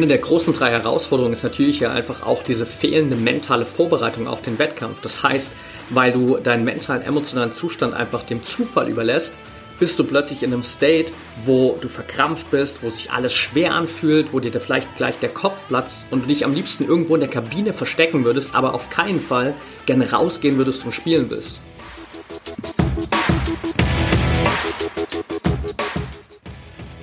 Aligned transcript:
Eine 0.00 0.06
der 0.06 0.16
großen 0.16 0.54
drei 0.54 0.70
Herausforderungen 0.70 1.34
ist 1.34 1.42
natürlich 1.42 1.80
ja 1.80 1.92
einfach 1.92 2.24
auch 2.24 2.42
diese 2.42 2.64
fehlende 2.64 3.16
mentale 3.16 3.66
Vorbereitung 3.66 4.28
auf 4.28 4.40
den 4.40 4.58
Wettkampf. 4.58 5.02
Das 5.02 5.22
heißt, 5.22 5.52
weil 5.90 6.10
du 6.10 6.38
deinen 6.38 6.64
mentalen, 6.64 7.02
emotionalen 7.02 7.52
Zustand 7.52 7.92
einfach 7.92 8.22
dem 8.22 8.42
Zufall 8.42 8.88
überlässt, 8.88 9.36
bist 9.78 9.98
du 9.98 10.04
plötzlich 10.04 10.42
in 10.42 10.54
einem 10.54 10.62
State, 10.62 11.12
wo 11.44 11.76
du 11.82 11.88
verkrampft 11.90 12.50
bist, 12.50 12.82
wo 12.82 12.88
sich 12.88 13.10
alles 13.10 13.34
schwer 13.34 13.74
anfühlt, 13.74 14.32
wo 14.32 14.40
dir 14.40 14.58
vielleicht 14.58 14.96
gleich 14.96 15.18
der 15.18 15.28
Kopf 15.28 15.68
platzt 15.68 16.06
und 16.10 16.24
du 16.24 16.28
dich 16.28 16.46
am 16.46 16.54
liebsten 16.54 16.86
irgendwo 16.86 17.14
in 17.16 17.20
der 17.20 17.28
Kabine 17.28 17.74
verstecken 17.74 18.24
würdest, 18.24 18.54
aber 18.54 18.72
auf 18.72 18.88
keinen 18.88 19.20
Fall 19.20 19.52
gerne 19.84 20.10
rausgehen 20.10 20.56
würdest 20.56 20.86
und 20.86 20.94
spielen 20.94 21.28
willst. 21.28 21.60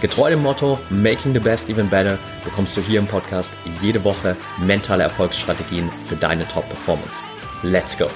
Getreu 0.00 0.30
dem 0.30 0.42
Motto 0.42 0.78
Making 0.88 1.34
the 1.34 1.40
Best 1.40 1.68
Even 1.68 1.90
Better 1.90 2.18
bekommst 2.42 2.74
du 2.74 2.80
hier 2.80 3.00
im 3.00 3.06
Podcast 3.06 3.50
jede 3.82 4.02
Woche 4.02 4.34
mentale 4.64 5.02
Erfolgsstrategien 5.02 5.90
für 6.08 6.16
deine 6.16 6.48
Top-Performance. 6.48 7.14
Let's 7.62 7.98
go! 7.98 8.06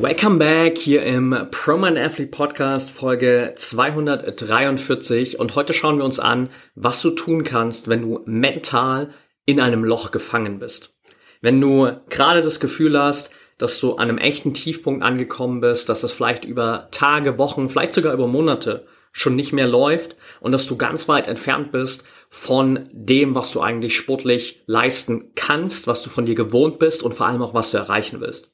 Welcome 0.00 0.38
back 0.38 0.78
hier 0.78 1.02
im 1.02 1.48
ProMind 1.50 1.98
Athlete 1.98 2.30
Podcast 2.30 2.92
Folge 2.92 3.54
243 3.56 5.40
und 5.40 5.56
heute 5.56 5.74
schauen 5.74 5.98
wir 5.98 6.04
uns 6.04 6.20
an, 6.20 6.50
was 6.76 7.02
du 7.02 7.10
tun 7.10 7.42
kannst, 7.42 7.88
wenn 7.88 8.02
du 8.02 8.20
mental 8.24 9.08
in 9.46 9.58
einem 9.58 9.82
Loch 9.82 10.12
gefangen 10.12 10.60
bist. 10.60 10.96
Wenn 11.40 11.60
du 11.60 11.90
gerade 12.08 12.42
das 12.42 12.60
Gefühl 12.60 12.96
hast, 12.96 13.32
dass 13.58 13.80
du 13.80 13.94
an 13.94 14.08
einem 14.08 14.18
echten 14.18 14.54
Tiefpunkt 14.54 15.02
angekommen 15.02 15.60
bist, 15.60 15.88
dass 15.88 16.02
es 16.02 16.12
vielleicht 16.12 16.44
über 16.44 16.88
Tage, 16.90 17.38
Wochen, 17.38 17.68
vielleicht 17.70 17.92
sogar 17.92 18.12
über 18.12 18.26
Monate 18.26 18.86
schon 19.12 19.34
nicht 19.34 19.52
mehr 19.52 19.66
läuft 19.66 20.16
und 20.40 20.52
dass 20.52 20.66
du 20.66 20.76
ganz 20.76 21.08
weit 21.08 21.26
entfernt 21.26 21.72
bist 21.72 22.04
von 22.28 22.88
dem, 22.92 23.34
was 23.34 23.50
du 23.50 23.62
eigentlich 23.62 23.96
sportlich 23.96 24.62
leisten 24.66 25.32
kannst, 25.34 25.86
was 25.86 26.02
du 26.02 26.10
von 26.10 26.26
dir 26.26 26.34
gewohnt 26.34 26.78
bist 26.78 27.02
und 27.02 27.14
vor 27.14 27.26
allem 27.26 27.40
auch, 27.40 27.54
was 27.54 27.70
du 27.70 27.78
erreichen 27.78 28.20
willst. 28.20 28.52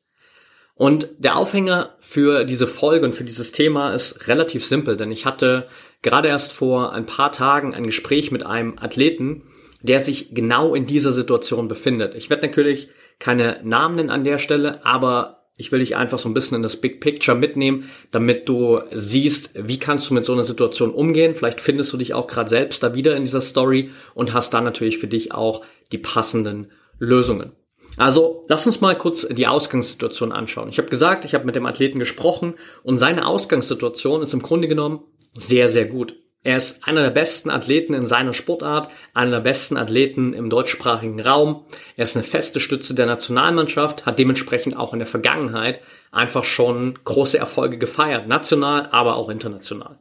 Und 0.74 1.08
der 1.18 1.36
Aufhänger 1.36 1.96
für 1.98 2.44
diese 2.44 2.66
Folge 2.66 3.04
und 3.04 3.14
für 3.14 3.24
dieses 3.24 3.52
Thema 3.52 3.92
ist 3.92 4.28
relativ 4.28 4.64
simpel, 4.64 4.96
denn 4.96 5.10
ich 5.10 5.26
hatte 5.26 5.66
gerade 6.00 6.28
erst 6.28 6.52
vor 6.52 6.92
ein 6.92 7.06
paar 7.06 7.32
Tagen 7.32 7.74
ein 7.74 7.84
Gespräch 7.84 8.30
mit 8.30 8.46
einem 8.46 8.78
Athleten, 8.78 9.42
der 9.82 10.00
sich 10.00 10.34
genau 10.34 10.74
in 10.74 10.86
dieser 10.86 11.12
Situation 11.12 11.68
befindet. 11.68 12.14
Ich 12.14 12.30
werde 12.30 12.46
natürlich 12.46 12.88
keine 13.18 13.60
Namen 13.62 13.96
nennen 13.96 14.10
an 14.10 14.24
der 14.24 14.38
Stelle, 14.38 14.84
aber 14.84 15.42
ich 15.56 15.70
will 15.70 15.80
dich 15.80 15.96
einfach 15.96 16.18
so 16.18 16.28
ein 16.28 16.34
bisschen 16.34 16.56
in 16.56 16.62
das 16.62 16.76
Big 16.76 17.00
Picture 17.00 17.36
mitnehmen, 17.36 17.90
damit 18.10 18.48
du 18.48 18.80
siehst, 18.92 19.52
wie 19.56 19.78
kannst 19.78 20.10
du 20.10 20.14
mit 20.14 20.24
so 20.24 20.32
einer 20.32 20.44
Situation 20.44 20.92
umgehen. 20.92 21.34
Vielleicht 21.34 21.60
findest 21.60 21.92
du 21.92 21.98
dich 21.98 22.14
auch 22.14 22.26
gerade 22.26 22.50
selbst 22.50 22.82
da 22.82 22.94
wieder 22.94 23.16
in 23.16 23.24
dieser 23.24 23.42
Story 23.42 23.90
und 24.14 24.32
hast 24.32 24.54
dann 24.54 24.64
natürlich 24.64 24.98
für 24.98 25.08
dich 25.08 25.32
auch 25.32 25.64
die 25.92 25.98
passenden 25.98 26.72
Lösungen. 26.98 27.52
Also 27.98 28.44
lass 28.48 28.66
uns 28.66 28.80
mal 28.80 28.96
kurz 28.96 29.28
die 29.28 29.46
Ausgangssituation 29.46 30.32
anschauen. 30.32 30.70
Ich 30.70 30.78
habe 30.78 30.88
gesagt, 30.88 31.24
ich 31.24 31.34
habe 31.34 31.44
mit 31.44 31.54
dem 31.54 31.66
Athleten 31.66 31.98
gesprochen 31.98 32.54
und 32.82 32.98
seine 32.98 33.26
Ausgangssituation 33.26 34.22
ist 34.22 34.32
im 34.32 34.42
Grunde 34.42 34.68
genommen 34.68 35.00
sehr, 35.34 35.68
sehr 35.68 35.84
gut. 35.84 36.16
Er 36.44 36.56
ist 36.56 36.88
einer 36.88 37.02
der 37.02 37.10
besten 37.10 37.50
Athleten 37.50 37.94
in 37.94 38.06
seiner 38.06 38.34
Sportart, 38.34 38.90
einer 39.14 39.30
der 39.30 39.40
besten 39.40 39.76
Athleten 39.76 40.34
im 40.34 40.50
deutschsprachigen 40.50 41.20
Raum. 41.20 41.64
Er 41.96 42.04
ist 42.04 42.16
eine 42.16 42.24
feste 42.24 42.58
Stütze 42.58 42.94
der 42.94 43.06
Nationalmannschaft, 43.06 44.06
hat 44.06 44.18
dementsprechend 44.18 44.76
auch 44.76 44.92
in 44.92 44.98
der 44.98 45.06
Vergangenheit 45.06 45.80
einfach 46.10 46.42
schon 46.42 46.98
große 47.04 47.38
Erfolge 47.38 47.78
gefeiert, 47.78 48.26
national, 48.26 48.88
aber 48.90 49.16
auch 49.16 49.28
international. 49.28 50.00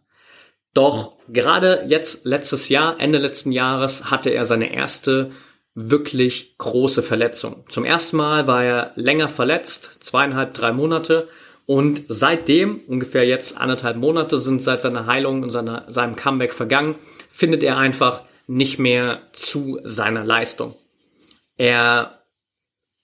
Doch 0.74 1.18
gerade 1.28 1.84
jetzt, 1.88 2.26
letztes 2.26 2.70
Jahr, 2.70 3.00
Ende 3.00 3.20
letzten 3.20 3.52
Jahres, 3.52 4.10
hatte 4.10 4.30
er 4.32 4.46
seine 4.46 4.74
erste 4.74 5.30
wirklich 5.76 6.58
große 6.58 7.04
Verletzung. 7.04 7.66
Zum 7.70 7.86
ersten 7.86 8.18
Mal 8.18 8.48
war 8.48 8.64
er 8.64 8.92
länger 8.96 9.30
verletzt, 9.30 10.04
zweieinhalb, 10.04 10.54
drei 10.54 10.72
Monate, 10.72 11.28
und 11.72 12.04
seitdem, 12.10 12.82
ungefähr 12.86 13.26
jetzt 13.26 13.58
anderthalb 13.58 13.96
Monate 13.96 14.38
sind 14.38 14.62
seit 14.62 14.82
seiner 14.82 15.06
Heilung 15.06 15.42
und 15.42 15.52
seiner, 15.52 15.86
seinem 15.88 16.18
Comeback 16.18 16.54
vergangen, 16.54 16.96
findet 17.30 17.64
er 17.64 17.78
einfach 17.78 18.24
nicht 18.46 18.78
mehr 18.78 19.22
zu 19.32 19.80
seiner 19.86 20.26
Leistung. 20.26 20.76
Er 21.56 22.26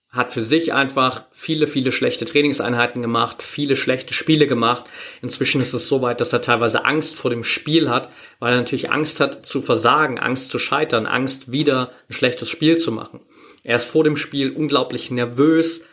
hat 0.09 0.33
für 0.33 0.43
sich 0.43 0.73
einfach 0.73 1.23
viele, 1.31 1.65
viele 1.65 1.93
schlechte 1.93 2.25
Trainingseinheiten 2.25 3.01
gemacht, 3.01 3.41
viele 3.41 3.77
schlechte 3.77 4.13
Spiele 4.13 4.47
gemacht. 4.47 4.83
Inzwischen 5.21 5.61
ist 5.61 5.73
es 5.73 5.87
so 5.87 6.01
weit, 6.01 6.19
dass 6.19 6.33
er 6.33 6.41
teilweise 6.41 6.83
Angst 6.83 7.15
vor 7.15 7.31
dem 7.31 7.45
Spiel 7.45 7.89
hat, 7.89 8.09
weil 8.39 8.51
er 8.51 8.59
natürlich 8.59 8.91
Angst 8.91 9.21
hat 9.21 9.45
zu 9.45 9.61
versagen, 9.61 10.19
Angst 10.19 10.49
zu 10.49 10.59
scheitern, 10.59 11.05
Angst 11.05 11.53
wieder 11.53 11.91
ein 12.09 12.13
schlechtes 12.13 12.49
Spiel 12.49 12.75
zu 12.75 12.91
machen. 12.91 13.21
Er 13.63 13.77
ist 13.77 13.85
vor 13.85 14.03
dem 14.03 14.17
Spiel 14.17 14.51
unglaublich 14.51 15.09
nervös, 15.09 15.85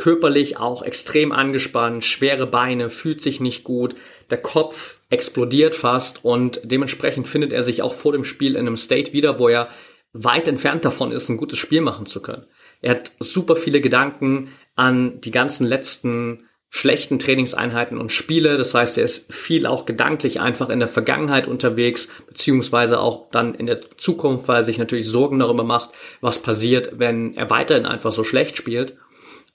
körperlich 0.00 0.56
auch 0.56 0.82
extrem 0.82 1.30
angespannt, 1.30 2.06
schwere 2.06 2.46
Beine, 2.46 2.88
fühlt 2.88 3.20
sich 3.20 3.38
nicht 3.38 3.64
gut, 3.64 3.94
der 4.30 4.38
Kopf 4.40 5.00
explodiert 5.10 5.74
fast 5.74 6.24
und 6.24 6.58
dementsprechend 6.64 7.28
findet 7.28 7.52
er 7.52 7.62
sich 7.62 7.82
auch 7.82 7.92
vor 7.92 8.12
dem 8.12 8.24
Spiel 8.24 8.52
in 8.52 8.66
einem 8.66 8.78
State 8.78 9.12
wieder, 9.12 9.38
wo 9.38 9.48
er 9.48 9.68
weit 10.14 10.48
entfernt 10.48 10.86
davon 10.86 11.12
ist, 11.12 11.28
ein 11.28 11.36
gutes 11.36 11.58
Spiel 11.58 11.82
machen 11.82 12.06
zu 12.06 12.22
können. 12.22 12.46
Er 12.80 12.92
hat 12.92 13.12
super 13.20 13.56
viele 13.56 13.82
Gedanken 13.82 14.48
an 14.74 15.20
die 15.20 15.32
ganzen 15.32 15.66
letzten 15.66 16.48
schlechten 16.70 17.18
Trainingseinheiten 17.18 17.98
und 17.98 18.10
Spiele. 18.10 18.56
Das 18.56 18.72
heißt, 18.72 18.96
er 18.96 19.04
ist 19.04 19.34
viel 19.34 19.66
auch 19.66 19.84
gedanklich 19.84 20.40
einfach 20.40 20.70
in 20.70 20.78
der 20.78 20.88
Vergangenheit 20.88 21.46
unterwegs, 21.46 22.08
beziehungsweise 22.26 23.00
auch 23.00 23.28
dann 23.30 23.54
in 23.54 23.66
der 23.66 23.82
Zukunft, 23.98 24.48
weil 24.48 24.62
er 24.62 24.64
sich 24.64 24.78
natürlich 24.78 25.08
Sorgen 25.08 25.40
darüber 25.40 25.64
macht, 25.64 25.90
was 26.22 26.40
passiert, 26.40 26.98
wenn 26.98 27.34
er 27.34 27.50
weiterhin 27.50 27.84
einfach 27.84 28.12
so 28.12 28.24
schlecht 28.24 28.56
spielt. 28.56 28.96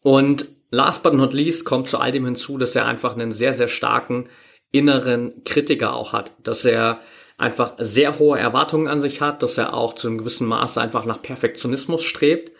Und 0.05 0.49
last 0.69 1.01
but 1.01 1.15
not 1.15 1.33
least 1.33 1.65
kommt 1.65 1.89
zu 1.89 1.97
all 1.97 2.11
dem 2.11 2.25
hinzu, 2.25 2.59
dass 2.59 2.75
er 2.75 2.85
einfach 2.85 3.13
einen 3.13 3.31
sehr, 3.31 3.55
sehr 3.55 3.67
starken 3.67 4.25
inneren 4.71 5.43
Kritiker 5.45 5.95
auch 5.95 6.13
hat, 6.13 6.29
dass 6.43 6.63
er 6.63 6.99
einfach 7.39 7.71
sehr 7.79 8.19
hohe 8.19 8.37
Erwartungen 8.37 8.87
an 8.87 9.01
sich 9.01 9.21
hat, 9.21 9.41
dass 9.41 9.57
er 9.57 9.73
auch 9.73 9.95
zu 9.95 10.07
einem 10.07 10.19
gewissen 10.19 10.45
Maße 10.45 10.79
einfach 10.79 11.05
nach 11.05 11.23
Perfektionismus 11.23 12.03
strebt 12.03 12.51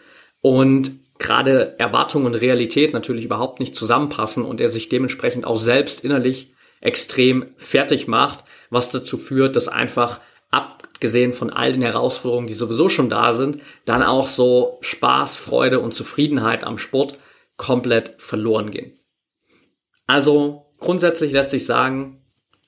und 0.42 0.90
gerade 1.20 1.76
Erwartung 1.78 2.26
und 2.26 2.34
Realität 2.34 2.94
natürlich 2.94 3.26
überhaupt 3.26 3.60
nicht 3.60 3.76
zusammenpassen 3.76 4.44
und 4.44 4.60
er 4.60 4.70
sich 4.70 4.90
dementsprechend 4.90 5.46
auch 5.46 5.60
selbst 5.60 6.04
innerlich 6.04 6.56
extrem 6.82 7.54
fertig 7.58 8.08
macht, 8.08 8.44
was 8.72 8.90
dazu 8.90 9.20
führt, 9.20 9.56
dass 9.56 9.68
einfach 9.68 10.20
abgesehen 10.50 11.32
von 11.32 11.52
all 11.52 11.74
den 11.74 11.84
Herausforderungen, 11.84 12.48
die 12.48 12.56
sowieso 12.56 12.90
schon 12.90 13.12
da 13.12 13.34
sind, 13.34 13.62
dann 13.86 14.02
auch 14.02 14.26
so 14.26 14.80
Spaß, 14.82 15.38
Freude 15.38 15.80
und 15.80 15.94
Zufriedenheit 15.94 16.64
am 16.64 16.80
Sport 16.80 17.20
komplett 17.58 18.16
verloren 18.18 18.72
gehen. 18.72 19.00
Also 20.08 20.66
grundsätzlich 20.80 21.32
lässt 21.32 21.52
sich 21.52 21.66
sagen, 21.66 22.22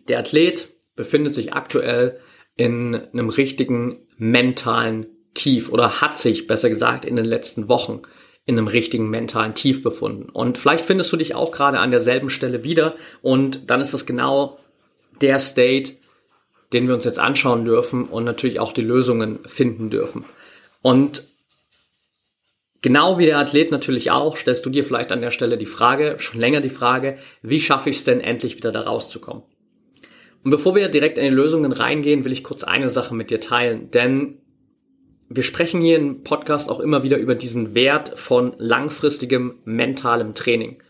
der 0.07 0.19
Athlet 0.19 0.74
befindet 0.95 1.34
sich 1.34 1.54
aktuell 1.54 2.19
in 2.56 2.95
einem 2.95 3.30
richtigen 3.30 4.07
mentalen 4.18 5.07
Tief 5.34 5.72
oder 5.72 6.01
hat 6.01 6.18
sich 6.18 6.48
besser 6.48 6.69
gesagt 6.69 7.06
in 7.06 7.16
den 7.16 7.25
letzten 7.25 7.68
Wochen 7.68 8.01
in 8.45 8.57
einem 8.57 8.68
richtigen 8.68 9.10
mentalen 9.10 9.54
Tief 9.54 9.84
befunden. 9.84 10.30
Und 10.30 10.57
vielleicht 10.57 10.86
findest 10.86 11.12
du 11.12 11.18
dich 11.18 11.36
auch 11.36 11.51
gerade 11.51 11.80
an 11.80 11.92
derselben 11.92 12.30
Stelle 12.30 12.63
wieder 12.63 12.95
und 13.22 13.69
dann 13.69 13.81
ist 13.81 13.94
es 13.94 14.06
genau 14.06 14.57
der 15.22 15.38
State, 15.38 15.94
den 16.74 16.88
wir 16.88 16.95
uns 16.95 17.04
jetzt 17.04 17.19
anschauen 17.19 17.66
dürfen 17.66 18.06
und 18.06 18.24
natürlich 18.24 18.60
auch 18.60 18.72
die 18.72 18.81
Lösungen 18.81 19.40
finden 19.45 19.90
dürfen. 19.90 20.25
Und 20.81 21.25
Genau 22.81 23.18
wie 23.18 23.25
der 23.25 23.39
Athlet 23.39 23.71
natürlich 23.71 24.12
auch, 24.12 24.38
stellst 24.38 24.65
du 24.65 24.69
dir 24.69 24.83
vielleicht 24.83 25.12
an 25.12 25.21
der 25.21 25.31
Stelle 25.31 25.57
die 25.57 25.65
Frage, 25.65 26.15
schon 26.19 26.39
länger 26.39 26.62
die 26.62 26.69
Frage, 26.69 27.18
wie 27.41 27.59
schaffe 27.59 27.89
ich 27.89 27.97
es 27.97 28.03
denn 28.03 28.21
endlich 28.21 28.56
wieder 28.57 28.71
da 28.71 28.81
rauszukommen? 28.81 29.44
Und 30.44 30.51
bevor 30.51 30.75
wir 30.75 30.88
direkt 30.88 31.18
in 31.18 31.25
die 31.25 31.35
Lösungen 31.35 31.71
reingehen, 31.71 32.24
will 32.24 32.31
ich 32.31 32.44
kurz 32.44 32.63
eine 32.63 32.89
Sache 32.89 33.15
mit 33.15 33.31
dir 33.31 33.41
teilen, 33.41 33.89
denn 33.91 34.38
wir 35.29 35.44
sprechen 35.44 35.81
hier 35.81 35.97
im 35.97 36.24
Podcast 36.24 36.69
auch 36.69 36.79
immer 36.79 37.03
wieder 37.03 37.18
über 37.18 37.35
diesen 37.35 37.75
Wert 37.75 38.18
von 38.18 38.53
langfristigem 38.57 39.56
mentalem 39.65 40.35
Training. 40.35 40.81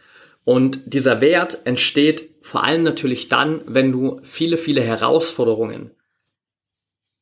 Und 0.44 0.94
dieser 0.94 1.22
Wert 1.22 1.60
entsteht 1.66 2.30
vor 2.42 2.63
allem 2.63 2.83
natürlich 2.83 3.30
dann, 3.30 3.62
wenn 3.66 3.92
du 3.92 4.19
viele, 4.24 4.57
viele 4.57 4.81
Herausforderungen 4.81 5.92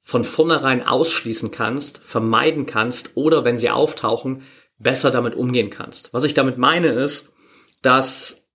von 0.06 0.24
vornherein 0.24 0.86
ausschließen 0.86 1.50
kannst, 1.50 1.98
vermeiden 1.98 2.68
kannst 2.68 3.18
oder 3.18 3.44
wenn 3.44 3.57
sie 3.57 3.72
auftauchen, 3.72 4.44
besser 4.78 5.10
damit 5.10 5.34
umgehen 5.34 5.72
kannst. 5.72 6.13
Was 6.13 6.24
ich 6.24 6.36
damit 6.36 6.60
meine 6.60 6.90
ist, 6.90 7.34
dass 7.81 8.52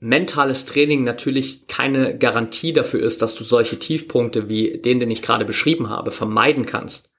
mentales 0.00 0.66
Training 0.66 1.02
natürlich 1.02 1.66
keine 1.66 2.18
Garantie 2.18 2.74
dafür 2.74 3.00
ist, 3.00 3.22
dass 3.22 3.34
du 3.34 3.42
solche 3.42 3.78
Tiefpunkte 3.78 4.50
wie 4.50 4.78
den, 4.78 5.00
den 5.00 5.10
ich 5.10 5.22
gerade 5.22 5.46
beschrieben 5.46 5.88
habe, 5.88 6.10
vermeiden 6.10 6.66
kannst. 6.66 7.10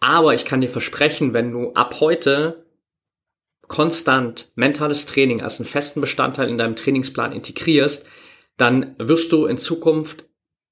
Aber 0.00 0.34
ich 0.34 0.44
kann 0.44 0.60
dir 0.60 0.68
versprechen, 0.68 1.32
wenn 1.32 1.50
du 1.52 1.72
ab 1.72 2.00
heute 2.00 2.66
konstant 3.66 4.52
mentales 4.56 5.06
Training 5.06 5.40
als 5.40 5.58
einen 5.58 5.66
festen 5.66 6.02
Bestandteil 6.02 6.50
in 6.50 6.58
deinem 6.58 6.76
Trainingsplan 6.76 7.32
integrierst, 7.32 8.06
dann 8.58 8.94
wirst 8.98 9.32
du 9.32 9.46
in 9.46 9.56
Zukunft 9.56 10.27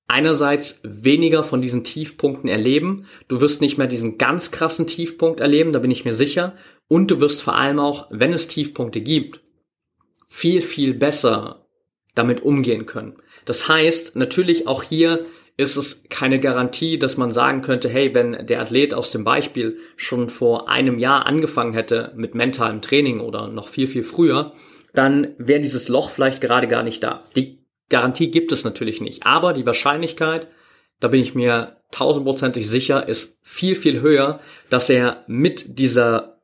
einerseits 0.09 0.81
weniger 0.85 1.43
von 1.43 1.61
diesen 1.61 1.85
Tiefpunkten 1.85 2.49
erleben. 2.49 3.07
Du 3.29 3.41
wirst 3.41 3.61
nicht 3.61 3.79
mehr 3.79 3.87
diesen 3.87 4.19
ganz 4.19 4.51
krassen 4.51 4.87
Tiefpunkt 4.87 5.41
erleben, 5.41 5.73
da 5.73 5.79
bin 5.79 5.91
ich 5.91 6.05
mir 6.05 6.15
sicher. 6.15 6.55
Und 6.89 7.11
du 7.11 7.21
wirst 7.21 7.43
vor 7.43 7.57
allem 7.57 7.79
auch, 7.79 8.07
wenn 8.11 8.33
es 8.33 8.47
Tiefpunkte 8.47 9.01
gibt, 9.01 9.41
viel, 10.29 10.63
viel 10.63 10.95
besser 10.95 11.67
damit 12.15 12.43
umgehen 12.43 12.87
können. 12.87 13.17
Das 13.45 13.69
heißt, 13.69 14.17
natürlich 14.17 14.67
auch 14.67 14.83
hier 14.83 15.27
ist 15.57 15.77
es 15.77 16.05
keine 16.11 16.39
Garantie, 16.39 16.99
dass 16.99 17.17
man 17.17 17.33
sagen 17.33 17.63
könnte, 17.63 17.89
hey, 17.89 18.15
wenn 18.15 18.47
der 18.47 18.61
Athlet 18.61 18.93
aus 18.93 19.11
dem 19.11 19.25
Beispiel 19.25 19.79
schon 19.97 20.29
vor 20.29 20.69
einem 20.69 20.99
Jahr 20.99 21.27
angefangen 21.27 21.73
hätte 21.73 22.13
mit 22.15 22.35
mentalem 22.35 22.83
Training 22.83 23.21
oder 23.21 23.49
noch 23.49 23.69
viel, 23.69 23.87
viel 23.87 24.05
früher, 24.05 24.53
dann 24.93 25.35
wäre 25.39 25.61
dieses 25.61 25.89
Loch 25.89 26.11
vielleicht 26.11 26.41
gerade 26.41 26.69
gar 26.69 26.83
nicht 26.83 27.03
da. 27.03 27.23
Die 27.35 27.66
Garantie 27.89 28.31
gibt 28.31 28.53
es 28.53 28.65
natürlich 28.65 29.01
nicht. 29.01 29.25
Aber 29.27 29.53
die 29.53 29.67
Wahrscheinlichkeit, 29.67 30.49
da 31.01 31.09
bin 31.09 31.21
ich 31.21 31.35
mir 31.35 31.77
tausendprozentig 31.91 32.69
sicher, 32.69 33.09
ist 33.09 33.39
viel, 33.43 33.77
viel 33.77 34.01
höher, 34.01 34.41
dass 34.71 34.89
er 34.89 35.25
mit 35.27 35.79
dieser 35.79 36.41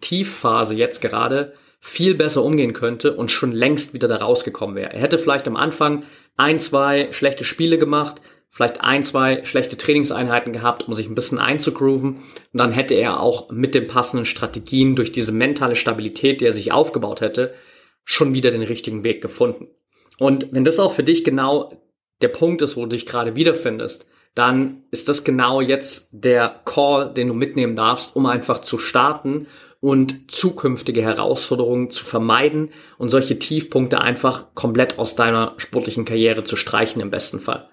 Tiefphase 0.00 0.74
jetzt 0.74 1.00
gerade 1.00 1.54
viel 1.80 2.14
besser 2.14 2.42
umgehen 2.44 2.72
könnte 2.72 3.14
und 3.14 3.30
schon 3.30 3.52
längst 3.52 3.94
wieder 3.94 4.08
da 4.08 4.16
rausgekommen 4.16 4.76
wäre. 4.76 4.92
Er 4.92 5.00
hätte 5.00 5.18
vielleicht 5.18 5.46
am 5.46 5.56
Anfang 5.56 6.04
ein, 6.36 6.58
zwei 6.58 7.12
schlechte 7.12 7.44
Spiele 7.44 7.78
gemacht, 7.78 8.20
vielleicht 8.50 8.80
ein, 8.80 9.02
zwei 9.02 9.44
schlechte 9.44 9.76
Trainingseinheiten 9.76 10.52
gehabt, 10.52 10.88
um 10.88 10.94
sich 10.94 11.08
ein 11.08 11.14
bisschen 11.14 11.38
einzugrooven. 11.38 12.16
Und 12.16 12.24
dann 12.52 12.72
hätte 12.72 12.94
er 12.94 13.20
auch 13.20 13.50
mit 13.50 13.74
den 13.74 13.86
passenden 13.86 14.26
Strategien 14.26 14.96
durch 14.96 15.12
diese 15.12 15.32
mentale 15.32 15.76
Stabilität, 15.76 16.40
die 16.40 16.46
er 16.46 16.52
sich 16.52 16.72
aufgebaut 16.72 17.20
hätte, 17.20 17.54
schon 18.04 18.34
wieder 18.34 18.50
den 18.50 18.62
richtigen 18.62 19.04
Weg 19.04 19.20
gefunden. 19.20 19.68
Und 20.18 20.48
wenn 20.52 20.64
das 20.64 20.78
auch 20.78 20.92
für 20.92 21.04
dich 21.04 21.24
genau 21.24 21.72
der 22.20 22.28
Punkt 22.28 22.62
ist, 22.62 22.76
wo 22.76 22.82
du 22.82 22.88
dich 22.88 23.06
gerade 23.06 23.36
wiederfindest, 23.36 24.06
dann 24.34 24.84
ist 24.90 25.08
das 25.08 25.24
genau 25.24 25.60
jetzt 25.60 26.10
der 26.12 26.60
Call, 26.64 27.12
den 27.12 27.28
du 27.28 27.34
mitnehmen 27.34 27.76
darfst, 27.76 28.14
um 28.14 28.26
einfach 28.26 28.60
zu 28.60 28.78
starten 28.78 29.46
und 29.80 30.30
zukünftige 30.30 31.02
Herausforderungen 31.02 31.90
zu 31.90 32.04
vermeiden 32.04 32.70
und 32.98 33.08
solche 33.08 33.38
Tiefpunkte 33.38 34.00
einfach 34.00 34.54
komplett 34.54 34.98
aus 34.98 35.14
deiner 35.16 35.54
sportlichen 35.56 36.04
Karriere 36.04 36.44
zu 36.44 36.56
streichen 36.56 37.00
im 37.00 37.10
besten 37.10 37.40
Fall. 37.40 37.68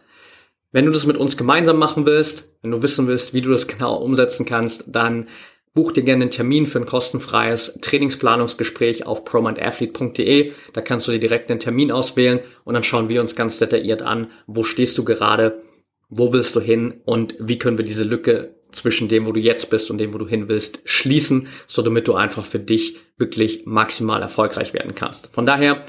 Wenn 0.71 0.86
du 0.86 0.92
das 0.92 1.06
mit 1.06 1.18
uns 1.18 1.38
gemeinsam 1.38 1.77
machen 1.77 2.06
willst, 2.06 2.57
wenn 2.62 2.71
du 2.71 2.81
wissen 2.81 3.07
willst, 3.07 3.33
wie 3.33 3.42
du 3.42 3.50
das 3.50 3.68
genau 3.68 3.95
umsetzen 3.95 4.45
kannst, 4.45 4.86
dann 4.88 5.27
buch 5.75 5.92
dir 5.92 6.04
gerne 6.04 6.24
einen 6.24 6.31
Termin 6.31 6.66
für 6.66 6.80
ein 6.80 6.88
kostenfreies 6.88 7.80
Trainingsplanungsgespräch 7.81 9.06
auf 9.06 9.25
promandathlete.de. 9.25 10.54
Da 10.74 10.81
kannst 10.81 11.07
du 11.07 11.12
dir 11.12 11.19
direkt 11.19 11.51
einen 11.51 11.60
Termin 11.60 11.92
auswählen 11.92 12.39
und 12.63 12.74
dann 12.74 12.83
schauen 12.83 13.10
wir 13.10 13.22
uns 13.22 13.36
ganz 13.36 13.60
detailliert 13.60 14.01
an, 14.01 14.31
wo 14.48 14.63
stehst 14.63 14.98
du 14.98 15.04
gerade, 15.04 15.62
wo 16.10 16.33
willst 16.33 16.56
du 16.56 16.62
hin 16.62 17.01
und 17.06 17.36
wie 17.39 17.60
können 17.60 17.77
wir 17.77 17.86
diese 17.86 18.06
Lücke 18.06 18.56
zwischen 18.72 19.10
dem, 19.10 19.25
wo 19.25 19.33
du 19.33 19.39
jetzt 19.39 19.69
bist 19.69 19.92
und 19.92 19.98
dem, 19.98 20.13
wo 20.13 20.18
du 20.18 20.27
hin 20.27 20.48
willst, 20.48 20.80
schließen, 20.86 21.48
so 21.68 21.81
damit 21.81 22.07
du 22.07 22.16
einfach 22.16 22.45
für 22.45 22.60
dich 22.60 22.98
wirklich 23.18 23.66
maximal 23.66 24.21
erfolgreich 24.21 24.74
werden 24.74 24.95
kannst. 24.95 25.30
Von 25.33 25.45
daher, 25.45 25.83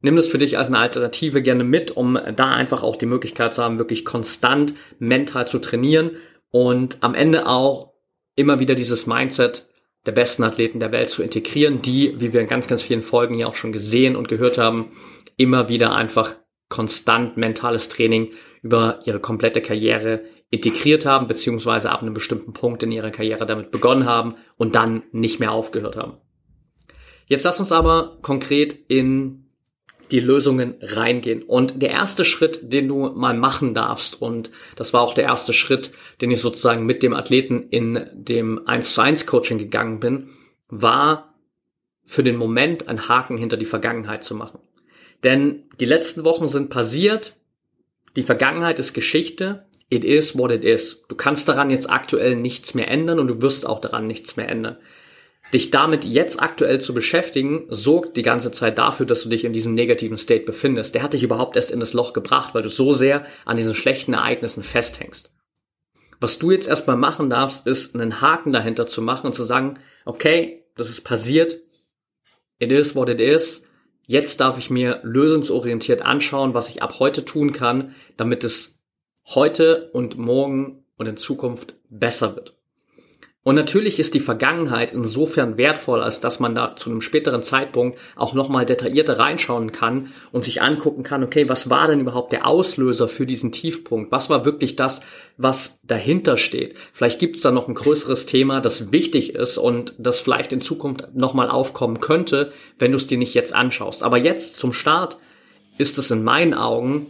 nimm 0.00 0.16
das 0.16 0.26
für 0.26 0.38
dich 0.38 0.56
als 0.56 0.68
eine 0.68 0.78
Alternative 0.78 1.42
gerne 1.42 1.64
mit, 1.64 1.90
um 1.90 2.18
da 2.36 2.50
einfach 2.50 2.82
auch 2.82 2.96
die 2.96 3.06
Möglichkeit 3.06 3.54
zu 3.54 3.62
haben, 3.62 3.78
wirklich 3.78 4.06
konstant 4.06 4.72
mental 4.98 5.46
zu 5.46 5.58
trainieren 5.58 6.12
und 6.50 6.98
am 7.00 7.14
Ende 7.14 7.46
auch 7.46 7.91
immer 8.34 8.60
wieder 8.60 8.74
dieses 8.74 9.06
Mindset 9.06 9.68
der 10.06 10.12
besten 10.12 10.42
Athleten 10.42 10.80
der 10.80 10.92
Welt 10.92 11.10
zu 11.10 11.22
integrieren, 11.22 11.82
die, 11.82 12.20
wie 12.20 12.32
wir 12.32 12.40
in 12.40 12.48
ganz, 12.48 12.66
ganz 12.66 12.82
vielen 12.82 13.02
Folgen 13.02 13.38
ja 13.38 13.46
auch 13.46 13.54
schon 13.54 13.72
gesehen 13.72 14.16
und 14.16 14.28
gehört 14.28 14.58
haben, 14.58 14.90
immer 15.36 15.68
wieder 15.68 15.94
einfach 15.94 16.34
konstant 16.68 17.36
mentales 17.36 17.88
Training 17.88 18.30
über 18.62 19.00
ihre 19.04 19.20
komplette 19.20 19.60
Karriere 19.60 20.24
integriert 20.50 21.06
haben, 21.06 21.26
beziehungsweise 21.26 21.90
ab 21.90 22.02
einem 22.02 22.14
bestimmten 22.14 22.52
Punkt 22.52 22.82
in 22.82 22.92
ihrer 22.92 23.10
Karriere 23.10 23.46
damit 23.46 23.70
begonnen 23.70 24.06
haben 24.06 24.34
und 24.56 24.74
dann 24.74 25.04
nicht 25.12 25.40
mehr 25.40 25.52
aufgehört 25.52 25.96
haben. 25.96 26.18
Jetzt 27.26 27.44
lass 27.44 27.60
uns 27.60 27.72
aber 27.72 28.18
konkret 28.22 28.76
in 28.88 29.41
die 30.12 30.20
Lösungen 30.20 30.74
reingehen. 30.80 31.42
Und 31.42 31.82
der 31.82 31.90
erste 31.90 32.24
Schritt, 32.24 32.72
den 32.72 32.86
du 32.86 33.08
mal 33.10 33.34
machen 33.34 33.74
darfst, 33.74 34.20
und 34.20 34.50
das 34.76 34.92
war 34.92 35.00
auch 35.00 35.14
der 35.14 35.24
erste 35.24 35.52
Schritt, 35.52 35.90
den 36.20 36.30
ich 36.30 36.40
sozusagen 36.40 36.86
mit 36.86 37.02
dem 37.02 37.14
Athleten 37.14 37.68
in 37.70 38.06
dem 38.12 38.68
1 38.68 38.94
zu 38.94 39.00
1 39.00 39.26
Coaching 39.26 39.58
gegangen 39.58 39.98
bin, 39.98 40.28
war 40.68 41.34
für 42.04 42.22
den 42.22 42.36
Moment 42.36 42.88
einen 42.88 43.08
Haken 43.08 43.38
hinter 43.38 43.56
die 43.56 43.66
Vergangenheit 43.66 44.22
zu 44.22 44.34
machen. 44.34 44.60
Denn 45.24 45.64
die 45.80 45.86
letzten 45.86 46.24
Wochen 46.24 46.48
sind 46.48 46.68
passiert, 46.68 47.36
die 48.16 48.22
Vergangenheit 48.22 48.78
ist 48.78 48.92
Geschichte, 48.92 49.66
it 49.88 50.04
is 50.04 50.36
what 50.36 50.50
it 50.50 50.64
is. 50.64 51.02
Du 51.08 51.14
kannst 51.14 51.48
daran 51.48 51.70
jetzt 51.70 51.88
aktuell 51.88 52.36
nichts 52.36 52.74
mehr 52.74 52.88
ändern 52.88 53.18
und 53.18 53.28
du 53.28 53.42
wirst 53.42 53.66
auch 53.66 53.80
daran 53.80 54.06
nichts 54.06 54.36
mehr 54.36 54.48
ändern. 54.48 54.76
Dich 55.52 55.70
damit 55.70 56.04
jetzt 56.04 56.40
aktuell 56.40 56.80
zu 56.80 56.94
beschäftigen, 56.94 57.66
sorgt 57.68 58.16
die 58.16 58.22
ganze 58.22 58.52
Zeit 58.52 58.78
dafür, 58.78 59.04
dass 59.04 59.22
du 59.22 59.28
dich 59.28 59.44
in 59.44 59.52
diesem 59.52 59.74
negativen 59.74 60.16
State 60.16 60.44
befindest. 60.44 60.94
Der 60.94 61.02
hat 61.02 61.12
dich 61.12 61.22
überhaupt 61.22 61.56
erst 61.56 61.70
in 61.70 61.80
das 61.80 61.92
Loch 61.92 62.14
gebracht, 62.14 62.54
weil 62.54 62.62
du 62.62 62.70
so 62.70 62.94
sehr 62.94 63.26
an 63.44 63.58
diesen 63.58 63.74
schlechten 63.74 64.14
Ereignissen 64.14 64.64
festhängst. 64.64 65.32
Was 66.20 66.38
du 66.38 66.52
jetzt 66.52 66.68
erstmal 66.68 66.96
machen 66.96 67.28
darfst, 67.28 67.66
ist 67.66 67.94
einen 67.94 68.20
Haken 68.20 68.52
dahinter 68.52 68.86
zu 68.86 69.02
machen 69.02 69.26
und 69.26 69.34
zu 69.34 69.42
sagen, 69.42 69.78
okay, 70.04 70.64
das 70.74 70.88
ist 70.88 71.02
passiert, 71.02 71.58
it 72.58 72.70
is 72.70 72.94
what 72.94 73.08
it 73.08 73.20
is, 73.20 73.66
jetzt 74.06 74.40
darf 74.40 74.56
ich 74.56 74.70
mir 74.70 75.00
lösungsorientiert 75.02 76.00
anschauen, 76.00 76.54
was 76.54 76.70
ich 76.70 76.80
ab 76.80 76.98
heute 76.98 77.24
tun 77.24 77.52
kann, 77.52 77.94
damit 78.16 78.44
es 78.44 78.80
heute 79.26 79.90
und 79.92 80.16
morgen 80.16 80.84
und 80.96 81.06
in 81.06 81.16
Zukunft 81.16 81.74
besser 81.90 82.36
wird. 82.36 82.56
Und 83.44 83.56
natürlich 83.56 83.98
ist 83.98 84.14
die 84.14 84.20
Vergangenheit 84.20 84.92
insofern 84.92 85.56
wertvoll, 85.56 86.00
als 86.00 86.20
dass 86.20 86.38
man 86.38 86.54
da 86.54 86.76
zu 86.76 86.90
einem 86.90 87.00
späteren 87.00 87.42
Zeitpunkt 87.42 87.98
auch 88.14 88.34
nochmal 88.34 88.66
detaillierter 88.66 89.18
reinschauen 89.18 89.72
kann 89.72 90.12
und 90.30 90.44
sich 90.44 90.62
angucken 90.62 91.02
kann, 91.02 91.24
okay, 91.24 91.48
was 91.48 91.68
war 91.68 91.88
denn 91.88 91.98
überhaupt 91.98 92.32
der 92.32 92.46
Auslöser 92.46 93.08
für 93.08 93.26
diesen 93.26 93.50
Tiefpunkt? 93.50 94.12
Was 94.12 94.30
war 94.30 94.44
wirklich 94.44 94.76
das, 94.76 95.00
was 95.38 95.80
dahinter 95.82 96.36
steht? 96.36 96.76
Vielleicht 96.92 97.18
gibt 97.18 97.34
es 97.34 97.42
da 97.42 97.50
noch 97.50 97.66
ein 97.66 97.74
größeres 97.74 98.26
Thema, 98.26 98.60
das 98.60 98.92
wichtig 98.92 99.34
ist 99.34 99.58
und 99.58 99.94
das 99.98 100.20
vielleicht 100.20 100.52
in 100.52 100.60
Zukunft 100.60 101.08
nochmal 101.14 101.50
aufkommen 101.50 101.98
könnte, 101.98 102.52
wenn 102.78 102.92
du 102.92 102.96
es 102.96 103.08
dir 103.08 103.18
nicht 103.18 103.34
jetzt 103.34 103.54
anschaust. 103.54 104.04
Aber 104.04 104.18
jetzt 104.18 104.60
zum 104.60 104.72
Start 104.72 105.18
ist 105.78 105.98
es 105.98 106.12
in 106.12 106.22
meinen 106.22 106.54
Augen 106.54 107.08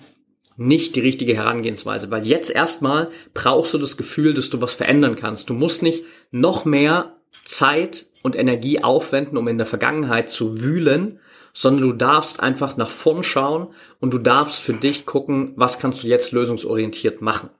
nicht 0.57 0.97
die 0.97 1.01
richtige 1.01 1.35
Herangehensweise, 1.35 2.11
weil 2.11 2.27
jetzt 2.27 2.51
erstmal 2.51 3.11
brauchst 3.35 3.75
du 3.75 3.79
das 3.79 3.97
Gefühl, 3.97 4.35
dass 4.35 4.51
du 4.51 4.61
was 4.61 4.75
verändern 4.75 5.17
kannst. 5.17 5.51
Du 5.51 5.55
musst 5.55 5.83
nicht 5.83 6.05
noch 6.31 6.65
mehr 6.65 7.17
Zeit 7.45 8.07
und 8.23 8.37
Energie 8.37 8.83
aufwenden, 8.83 9.37
um 9.37 9.49
in 9.49 9.59
der 9.59 9.67
Vergangenheit 9.67 10.31
zu 10.31 10.63
wühlen, 10.63 11.19
sondern 11.53 11.89
du 11.89 11.93
darfst 11.93 12.43
einfach 12.43 12.77
nach 12.77 12.91
vorn 12.91 13.23
schauen 13.23 13.69
und 14.01 14.13
du 14.13 14.19
darfst 14.19 14.61
für 14.61 14.73
dich 14.73 15.07
gucken, 15.07 15.53
was 15.57 15.79
kannst 15.79 16.03
du 16.03 16.09
jetzt 16.09 16.33
lösungsorientiert 16.33 17.21
machen. 17.21 17.51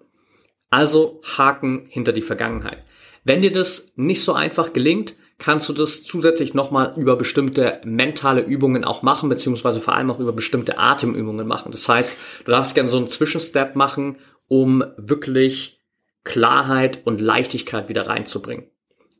Also 0.71 1.21
Haken 1.37 1.87
hinter 1.89 2.13
die 2.13 2.23
Vergangenheit. 2.23 2.85
Wenn 3.25 3.43
dir 3.43 3.53
das 3.53 3.93
nicht 3.97 4.23
so 4.23 4.33
einfach 4.33 4.73
gelingt, 4.73 5.15
kannst 5.39 5.69
du 5.69 5.73
das 5.73 6.03
zusätzlich 6.05 6.55
nochmal 6.55 6.95
über 6.97 7.17
bestimmte 7.17 7.81
mentale 7.85 8.43
Übungen 8.43 8.85
auch 8.85 9.03
machen, 9.03 9.29
beziehungsweise 9.29 9.81
vor 9.81 9.95
allem 9.95 10.11
auch 10.11 10.21
über 10.21 10.33
bestimmte 10.33 10.79
Atemübungen 10.79 11.47
machen. 11.47 11.73
Das 11.73 11.89
heißt, 11.89 12.13
du 12.45 12.51
darfst 12.51 12.75
gerne 12.75 12.89
so 12.91 12.97
einen 12.97 13.09
Zwischenstep 13.09 13.75
machen, 13.75 14.17
um 14.49 14.85
wirklich 14.97 15.81
Klarheit 16.25 17.01
und 17.05 17.21
Leichtigkeit 17.21 17.89
wieder 17.89 18.07
reinzubringen. 18.07 18.67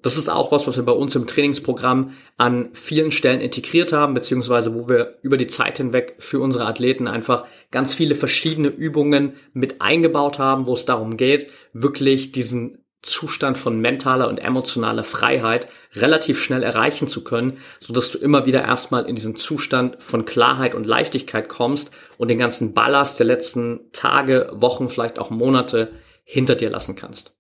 Das 0.03 0.17
ist 0.17 0.29
auch 0.29 0.51
was, 0.51 0.67
was 0.67 0.77
wir 0.77 0.85
bei 0.85 0.93
uns 0.93 1.15
im 1.15 1.29
Trainingsprogramm 1.29 2.13
an 2.37 2.71
vielen 2.73 3.13
Stellen 3.13 3.41
integriert 3.41 3.93
haben, 3.93 4.15
beziehungsweise 4.15 4.75
wo 4.75 4.89
wir 4.89 5.19
über 5.23 5.37
die 5.37 5.47
Zeit 5.47 5.79
hinweg 5.79 6.17
für 6.19 6.41
unsere 6.41 6.67
Athleten 6.67 7.07
einfach 7.07 7.47
ganz 7.71 7.95
viele 7.95 8.17
verschiedene 8.17 8.69
Übungen 8.69 9.35
mit 9.53 9.81
eingebaut 9.81 10.41
haben, 10.41 10.67
wo 10.67 10.75
es 10.75 10.85
darum 10.85 11.17
geht, 11.17 11.51
wirklich 11.73 12.33
diesen 12.33 12.82
Zustand 13.03 13.59
von 13.59 13.81
mentaler 13.81 14.29
und 14.29 14.39
emotionaler 14.39 15.03
Freiheit 15.03 15.69
relativ 15.95 16.41
schnell 16.41 16.63
erreichen 16.63 17.09
zu 17.09 17.25
können, 17.25 17.59
so 17.81 17.93
dass 17.93 18.13
du 18.13 18.19
immer 18.19 18.47
wieder 18.47 18.63
erstmal 18.63 19.07
in 19.07 19.17
diesen 19.17 19.35
Zustand 19.35 20.01
von 20.01 20.25
Klarheit 20.25 20.75
und 20.75 20.87
Leichtigkeit 20.87 21.49
kommst 21.49 21.91
und 22.17 22.29
den 22.29 22.39
ganzen 22.39 22.75
Ballast 22.75 23.19
der 23.19 23.27
letzten 23.27 23.91
Tage, 23.93 24.51
Wochen, 24.55 24.89
vielleicht 24.89 25.19
auch 25.19 25.31
Monate 25.31 25.91
hinter 26.25 26.55
dir 26.55 26.71
lassen 26.71 26.95
kannst. 26.95 27.35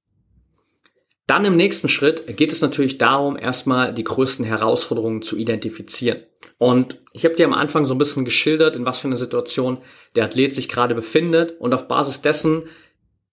Dann 1.28 1.44
im 1.44 1.56
nächsten 1.56 1.88
Schritt 1.88 2.36
geht 2.36 2.52
es 2.52 2.60
natürlich 2.60 2.98
darum, 2.98 3.38
erstmal 3.38 3.94
die 3.94 4.04
größten 4.04 4.44
Herausforderungen 4.44 5.22
zu 5.22 5.36
identifizieren. 5.36 6.24
Und 6.58 6.98
ich 7.12 7.24
habe 7.24 7.36
dir 7.36 7.46
am 7.46 7.54
Anfang 7.54 7.86
so 7.86 7.94
ein 7.94 7.98
bisschen 7.98 8.24
geschildert, 8.24 8.76
in 8.76 8.84
was 8.84 8.98
für 8.98 9.06
einer 9.06 9.16
Situation 9.16 9.80
der 10.14 10.24
Athlet 10.24 10.54
sich 10.54 10.68
gerade 10.68 10.94
befindet. 10.94 11.60
Und 11.60 11.72
auf 11.72 11.88
Basis 11.88 12.20
dessen 12.20 12.64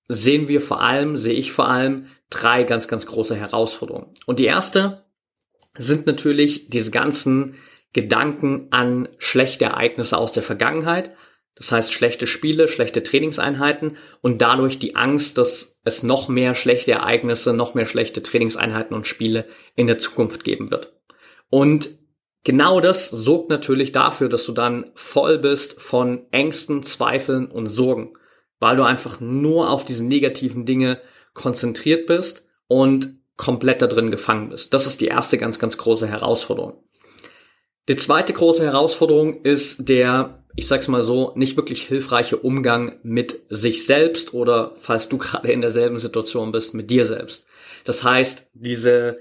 sehen 0.08 0.48
wir 0.48 0.62
vor 0.62 0.82
allem, 0.82 1.18
sehe 1.18 1.34
ich 1.34 1.52
vor 1.52 1.68
allem, 1.68 2.06
drei 2.30 2.64
ganz, 2.64 2.88
ganz 2.88 3.06
große 3.06 3.36
Herausforderungen. 3.36 4.14
Und 4.26 4.40
die 4.40 4.46
erste 4.46 5.06
sind 5.78 6.06
natürlich 6.06 6.70
diese 6.70 6.92
ganzen 6.92 7.56
Gedanken 7.94 8.68
an 8.72 9.10
schlechte 9.18 9.66
Ereignisse 9.66 10.18
aus 10.18 10.32
der 10.32 10.44
Vergangenheit. 10.44 11.12
Das 11.56 11.72
heißt 11.72 11.92
schlechte 11.92 12.28
Spiele, 12.28 12.68
schlechte 12.68 13.04
Trainingseinheiten 13.04 13.98
und 14.22 14.42
dadurch 14.42 14.80
die 14.80 14.96
Angst, 14.96 15.38
dass 15.38 15.80
es 15.84 16.04
noch 16.04 16.30
mehr 16.30 16.56
schlechte 16.56 16.92
Ereignisse, 16.92 17.54
noch 17.54 17.74
mehr 17.74 17.86
schlechte 17.86 18.24
Trainingseinheiten 18.24 18.96
und 18.96 19.08
Spiele 19.08 19.46
in 19.76 19.88
der 19.88 19.98
Zukunft 19.98 20.44
geben 20.44 20.72
wird. 20.72 20.94
Und 21.50 21.90
genau 22.44 22.80
das 22.80 23.10
sorgt 23.10 23.50
natürlich 23.50 23.92
dafür, 23.92 24.30
dass 24.30 24.46
du 24.46 24.54
dann 24.54 24.90
voll 24.96 25.38
bist 25.40 25.82
von 25.82 26.28
Ängsten, 26.32 26.84
Zweifeln 26.84 27.48
und 27.48 27.66
Sorgen, 27.66 28.14
weil 28.60 28.78
du 28.78 28.84
einfach 28.84 29.20
nur 29.20 29.70
auf 29.70 29.84
diese 29.84 30.06
negativen 30.06 30.66
Dinge 30.66 31.02
konzentriert 31.34 32.08
bist 32.08 32.48
und 32.68 33.20
komplett 33.38 33.82
da 33.82 33.88
drin 33.88 34.12
gefangen 34.12 34.50
bist. 34.50 34.74
Das 34.74 34.86
ist 34.86 35.02
die 35.02 35.08
erste 35.08 35.38
ganz, 35.38 35.60
ganz 35.60 35.78
große 35.78 36.08
Herausforderung. 36.08 36.84
Die 37.88 37.96
zweite 37.96 38.34
große 38.34 38.64
Herausforderung 38.64 39.42
ist 39.44 39.90
der, 39.90 40.44
ich 40.56 40.68
sag's 40.68 40.88
mal 40.88 41.02
so, 41.02 41.32
nicht 41.36 41.58
wirklich 41.58 41.84
hilfreiche 41.88 42.38
Umgang 42.38 43.00
mit 43.02 43.46
sich 43.50 43.86
selbst 43.86 44.34
oder, 44.34 44.76
falls 44.82 45.10
du 45.10 45.18
gerade 45.20 45.52
in 45.52 45.62
derselben 45.62 45.98
Situation 45.98 46.52
bist, 46.52 46.74
mit 46.74 46.92
dir 46.92 47.06
selbst. 47.06 47.46
Das 47.86 48.04
heißt, 48.04 48.50
diese 48.54 49.20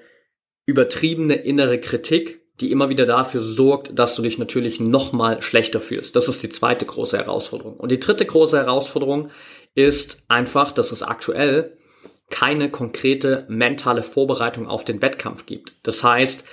übertriebene 0.66 1.34
innere 1.34 1.80
Kritik, 1.80 2.42
die 2.60 2.72
immer 2.72 2.88
wieder 2.88 3.06
dafür 3.06 3.40
sorgt, 3.40 3.98
dass 3.98 4.16
du 4.16 4.22
dich 4.22 4.36
natürlich 4.36 4.80
nochmal 4.80 5.42
schlechter 5.42 5.80
fühlst. 5.80 6.16
Das 6.16 6.28
ist 6.28 6.42
die 6.42 6.48
zweite 6.50 6.84
große 6.84 7.16
Herausforderung. 7.16 7.76
Und 7.76 7.92
die 7.92 8.00
dritte 8.00 8.26
große 8.26 8.58
Herausforderung 8.58 9.30
ist 9.74 10.24
einfach, 10.28 10.72
dass 10.72 10.92
es 10.92 11.02
aktuell 11.04 11.77
keine 12.30 12.70
konkrete 12.70 13.46
mentale 13.48 14.02
Vorbereitung 14.02 14.66
auf 14.66 14.84
den 14.84 15.00
Wettkampf 15.00 15.46
gibt. 15.46 15.72
Das 15.82 16.04
heißt, 16.04 16.44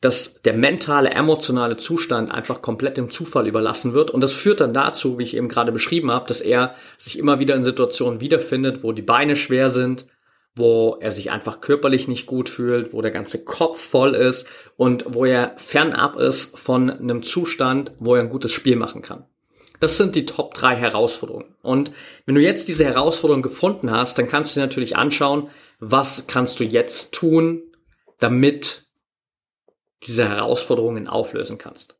dass 0.00 0.42
der 0.42 0.52
mentale, 0.52 1.10
emotionale 1.10 1.76
Zustand 1.76 2.30
einfach 2.30 2.62
komplett 2.62 2.96
dem 2.96 3.10
Zufall 3.10 3.48
überlassen 3.48 3.94
wird. 3.94 4.10
Und 4.10 4.20
das 4.20 4.32
führt 4.32 4.60
dann 4.60 4.72
dazu, 4.72 5.18
wie 5.18 5.24
ich 5.24 5.36
eben 5.36 5.48
gerade 5.48 5.72
beschrieben 5.72 6.10
habe, 6.12 6.28
dass 6.28 6.40
er 6.40 6.74
sich 6.96 7.18
immer 7.18 7.40
wieder 7.40 7.56
in 7.56 7.64
Situationen 7.64 8.20
wiederfindet, 8.20 8.82
wo 8.82 8.92
die 8.92 9.02
Beine 9.02 9.34
schwer 9.34 9.70
sind, 9.70 10.06
wo 10.54 10.98
er 11.00 11.10
sich 11.10 11.30
einfach 11.30 11.60
körperlich 11.60 12.06
nicht 12.06 12.26
gut 12.26 12.48
fühlt, 12.48 12.92
wo 12.92 13.02
der 13.02 13.10
ganze 13.10 13.44
Kopf 13.44 13.80
voll 13.80 14.14
ist 14.14 14.46
und 14.76 15.04
wo 15.08 15.24
er 15.24 15.54
fernab 15.56 16.16
ist 16.16 16.58
von 16.58 16.90
einem 16.90 17.22
Zustand, 17.22 17.92
wo 17.98 18.14
er 18.14 18.22
ein 18.22 18.30
gutes 18.30 18.52
Spiel 18.52 18.76
machen 18.76 19.02
kann. 19.02 19.24
Das 19.80 19.96
sind 19.96 20.14
die 20.14 20.26
Top 20.26 20.54
3 20.54 20.76
Herausforderungen. 20.76 21.54
Und 21.62 21.92
wenn 22.26 22.34
du 22.34 22.40
jetzt 22.40 22.68
diese 22.68 22.84
Herausforderung 22.84 23.42
gefunden 23.42 23.90
hast, 23.90 24.18
dann 24.18 24.28
kannst 24.28 24.54
du 24.54 24.60
dir 24.60 24.66
natürlich 24.66 24.96
anschauen, 24.96 25.48
was 25.78 26.26
kannst 26.26 26.58
du 26.60 26.64
jetzt 26.64 27.14
tun, 27.14 27.62
damit 28.18 28.84
diese 30.06 30.28
Herausforderungen 30.28 31.08
auflösen 31.08 31.58
kannst. 31.58 31.98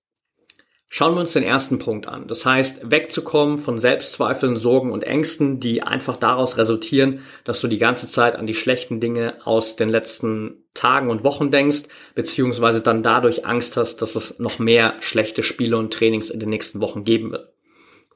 Schauen 0.90 1.14
wir 1.14 1.20
uns 1.20 1.34
den 1.34 1.42
ersten 1.42 1.78
Punkt 1.78 2.08
an. 2.08 2.28
Das 2.28 2.46
heißt, 2.46 2.90
wegzukommen 2.90 3.58
von 3.58 3.76
Selbstzweifeln, 3.76 4.56
Sorgen 4.56 4.90
und 4.90 5.04
Ängsten, 5.04 5.60
die 5.60 5.82
einfach 5.82 6.16
daraus 6.16 6.56
resultieren, 6.56 7.20
dass 7.44 7.60
du 7.60 7.68
die 7.68 7.76
ganze 7.76 8.08
Zeit 8.08 8.36
an 8.36 8.46
die 8.46 8.54
schlechten 8.54 8.98
Dinge 8.98 9.34
aus 9.44 9.76
den 9.76 9.90
letzten 9.90 10.64
Tagen 10.72 11.10
und 11.10 11.24
Wochen 11.24 11.50
denkst, 11.50 11.84
beziehungsweise 12.14 12.80
dann 12.80 13.02
dadurch 13.02 13.46
Angst 13.46 13.76
hast, 13.76 14.00
dass 14.00 14.16
es 14.16 14.38
noch 14.38 14.58
mehr 14.58 14.94
schlechte 15.00 15.42
Spiele 15.42 15.76
und 15.76 15.92
Trainings 15.92 16.30
in 16.30 16.40
den 16.40 16.48
nächsten 16.48 16.80
Wochen 16.80 17.04
geben 17.04 17.32
wird. 17.32 17.52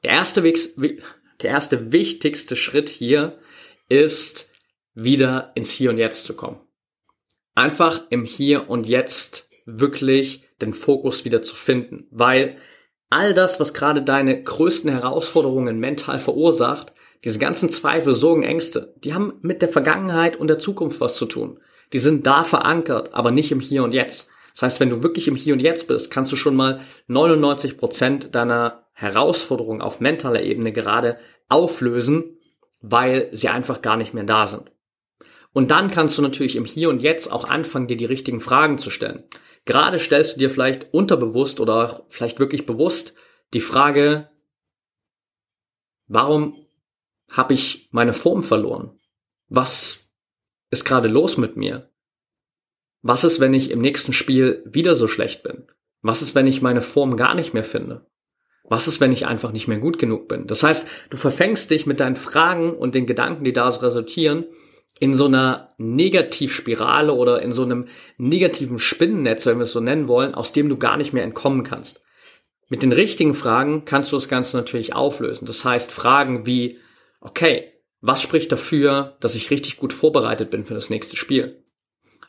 Der 0.03 0.11
erste, 0.11 0.41
der 0.41 1.49
erste 1.49 1.91
wichtigste 1.91 2.55
Schritt 2.55 2.89
hier 2.89 3.37
ist, 3.89 4.51
wieder 4.93 5.51
ins 5.55 5.71
Hier 5.71 5.89
und 5.89 5.97
Jetzt 5.97 6.23
zu 6.25 6.35
kommen. 6.35 6.59
Einfach 7.55 8.03
im 8.09 8.25
Hier 8.25 8.69
und 8.69 8.87
Jetzt 8.87 9.49
wirklich 9.65 10.43
den 10.61 10.73
Fokus 10.73 11.25
wieder 11.25 11.41
zu 11.41 11.55
finden, 11.55 12.07
weil 12.11 12.57
all 13.09 13.33
das, 13.33 13.59
was 13.59 13.73
gerade 13.73 14.01
deine 14.01 14.43
größten 14.43 14.89
Herausforderungen 14.91 15.79
mental 15.79 16.19
verursacht, 16.19 16.93
diese 17.23 17.39
ganzen 17.39 17.69
Zweifel, 17.69 18.13
Sorgen, 18.13 18.43
Ängste, 18.43 18.93
die 18.97 19.13
haben 19.13 19.35
mit 19.41 19.61
der 19.61 19.69
Vergangenheit 19.69 20.35
und 20.35 20.47
der 20.47 20.59
Zukunft 20.59 20.99
was 20.99 21.15
zu 21.15 21.25
tun. 21.25 21.59
Die 21.93 21.99
sind 21.99 22.27
da 22.27 22.43
verankert, 22.43 23.13
aber 23.13 23.31
nicht 23.31 23.51
im 23.51 23.59
Hier 23.59 23.83
und 23.83 23.93
Jetzt. 23.93 24.29
Das 24.53 24.63
heißt, 24.63 24.79
wenn 24.79 24.89
du 24.89 25.03
wirklich 25.03 25.27
im 25.27 25.35
Hier 25.35 25.53
und 25.53 25.59
Jetzt 25.59 25.87
bist, 25.87 26.11
kannst 26.11 26.31
du 26.31 26.35
schon 26.35 26.55
mal 26.55 26.79
99 27.07 27.77
Prozent 27.77 28.35
deiner 28.35 28.82
Herausforderungen 28.93 29.81
auf 29.81 29.99
mentaler 29.99 30.43
Ebene 30.43 30.71
gerade 30.71 31.17
auflösen, 31.49 32.37
weil 32.79 33.29
sie 33.33 33.49
einfach 33.49 33.81
gar 33.81 33.97
nicht 33.97 34.13
mehr 34.13 34.23
da 34.23 34.47
sind. 34.47 34.71
Und 35.51 35.71
dann 35.71 35.91
kannst 35.91 36.17
du 36.17 36.21
natürlich 36.21 36.55
im 36.55 36.65
Hier 36.65 36.89
und 36.89 37.01
Jetzt 37.01 37.31
auch 37.31 37.45
anfangen, 37.45 37.87
dir 37.87 37.97
die 37.97 38.05
richtigen 38.05 38.41
Fragen 38.41 38.77
zu 38.77 38.89
stellen. 38.89 39.23
Gerade 39.65 39.99
stellst 39.99 40.35
du 40.35 40.39
dir 40.39 40.49
vielleicht 40.49 40.93
unterbewusst 40.93 41.59
oder 41.59 42.05
vielleicht 42.09 42.39
wirklich 42.39 42.65
bewusst 42.65 43.15
die 43.53 43.61
Frage, 43.61 44.29
warum 46.07 46.55
habe 47.31 47.53
ich 47.53 47.87
meine 47.91 48.13
Form 48.13 48.43
verloren? 48.43 48.99
Was 49.47 50.11
ist 50.69 50.85
gerade 50.85 51.07
los 51.07 51.37
mit 51.37 51.55
mir? 51.55 51.89
Was 53.01 53.23
ist, 53.23 53.39
wenn 53.39 53.53
ich 53.53 53.71
im 53.71 53.79
nächsten 53.79 54.13
Spiel 54.13 54.63
wieder 54.65 54.95
so 54.95 55.07
schlecht 55.07 55.43
bin? 55.43 55.67
Was 56.01 56.21
ist, 56.21 56.35
wenn 56.35 56.47
ich 56.47 56.61
meine 56.61 56.81
Form 56.81 57.15
gar 57.15 57.35
nicht 57.35 57.53
mehr 57.53 57.63
finde? 57.63 58.05
Was 58.63 58.87
ist, 58.87 59.01
wenn 59.01 59.11
ich 59.11 59.25
einfach 59.25 59.51
nicht 59.51 59.67
mehr 59.67 59.79
gut 59.79 59.99
genug 59.99 60.27
bin? 60.27 60.47
Das 60.47 60.63
heißt, 60.63 60.87
du 61.09 61.17
verfängst 61.17 61.69
dich 61.69 61.85
mit 61.85 61.99
deinen 61.99 62.15
Fragen 62.15 62.73
und 62.73 62.95
den 62.95 63.05
Gedanken, 63.05 63.43
die 63.43 63.53
daraus 63.53 63.81
resultieren, 63.81 64.45
in 64.99 65.15
so 65.15 65.25
einer 65.25 65.73
Negativspirale 65.77 67.13
oder 67.13 67.41
in 67.41 67.51
so 67.51 67.63
einem 67.63 67.87
negativen 68.17 68.79
Spinnennetz, 68.79 69.45
wenn 69.45 69.57
wir 69.57 69.63
es 69.63 69.71
so 69.71 69.79
nennen 69.79 70.07
wollen, 70.07 70.33
aus 70.33 70.53
dem 70.53 70.69
du 70.69 70.77
gar 70.77 70.97
nicht 70.97 71.13
mehr 71.13 71.23
entkommen 71.23 71.63
kannst. 71.63 72.01
Mit 72.69 72.83
den 72.83 72.91
richtigen 72.91 73.33
Fragen 73.33 73.85
kannst 73.85 74.11
du 74.11 74.17
das 74.17 74.29
Ganze 74.29 74.55
natürlich 74.55 74.95
auflösen. 74.95 75.45
Das 75.45 75.65
heißt, 75.65 75.91
Fragen 75.91 76.45
wie, 76.45 76.79
okay, 77.19 77.73
was 78.01 78.21
spricht 78.21 78.51
dafür, 78.51 79.17
dass 79.19 79.35
ich 79.35 79.51
richtig 79.51 79.77
gut 79.77 79.93
vorbereitet 79.93 80.49
bin 80.49 80.65
für 80.65 80.73
das 80.73 80.89
nächste 80.89 81.15
Spiel? 81.15 81.63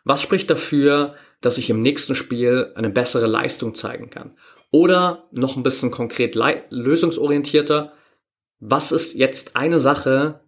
Was 0.04 0.22
spricht 0.22 0.50
dafür, 0.50 1.14
dass 1.40 1.58
ich 1.58 1.70
im 1.70 1.82
nächsten 1.82 2.14
Spiel 2.14 2.72
eine 2.74 2.90
bessere 2.90 3.26
Leistung 3.26 3.74
zeigen 3.74 4.10
kann? 4.10 4.34
Oder 4.74 5.28
noch 5.30 5.56
ein 5.56 5.62
bisschen 5.62 5.92
konkret 5.92 6.34
lösungsorientierter, 6.34 7.92
was 8.58 8.90
ist 8.90 9.14
jetzt 9.14 9.54
eine 9.54 9.78
Sache, 9.78 10.40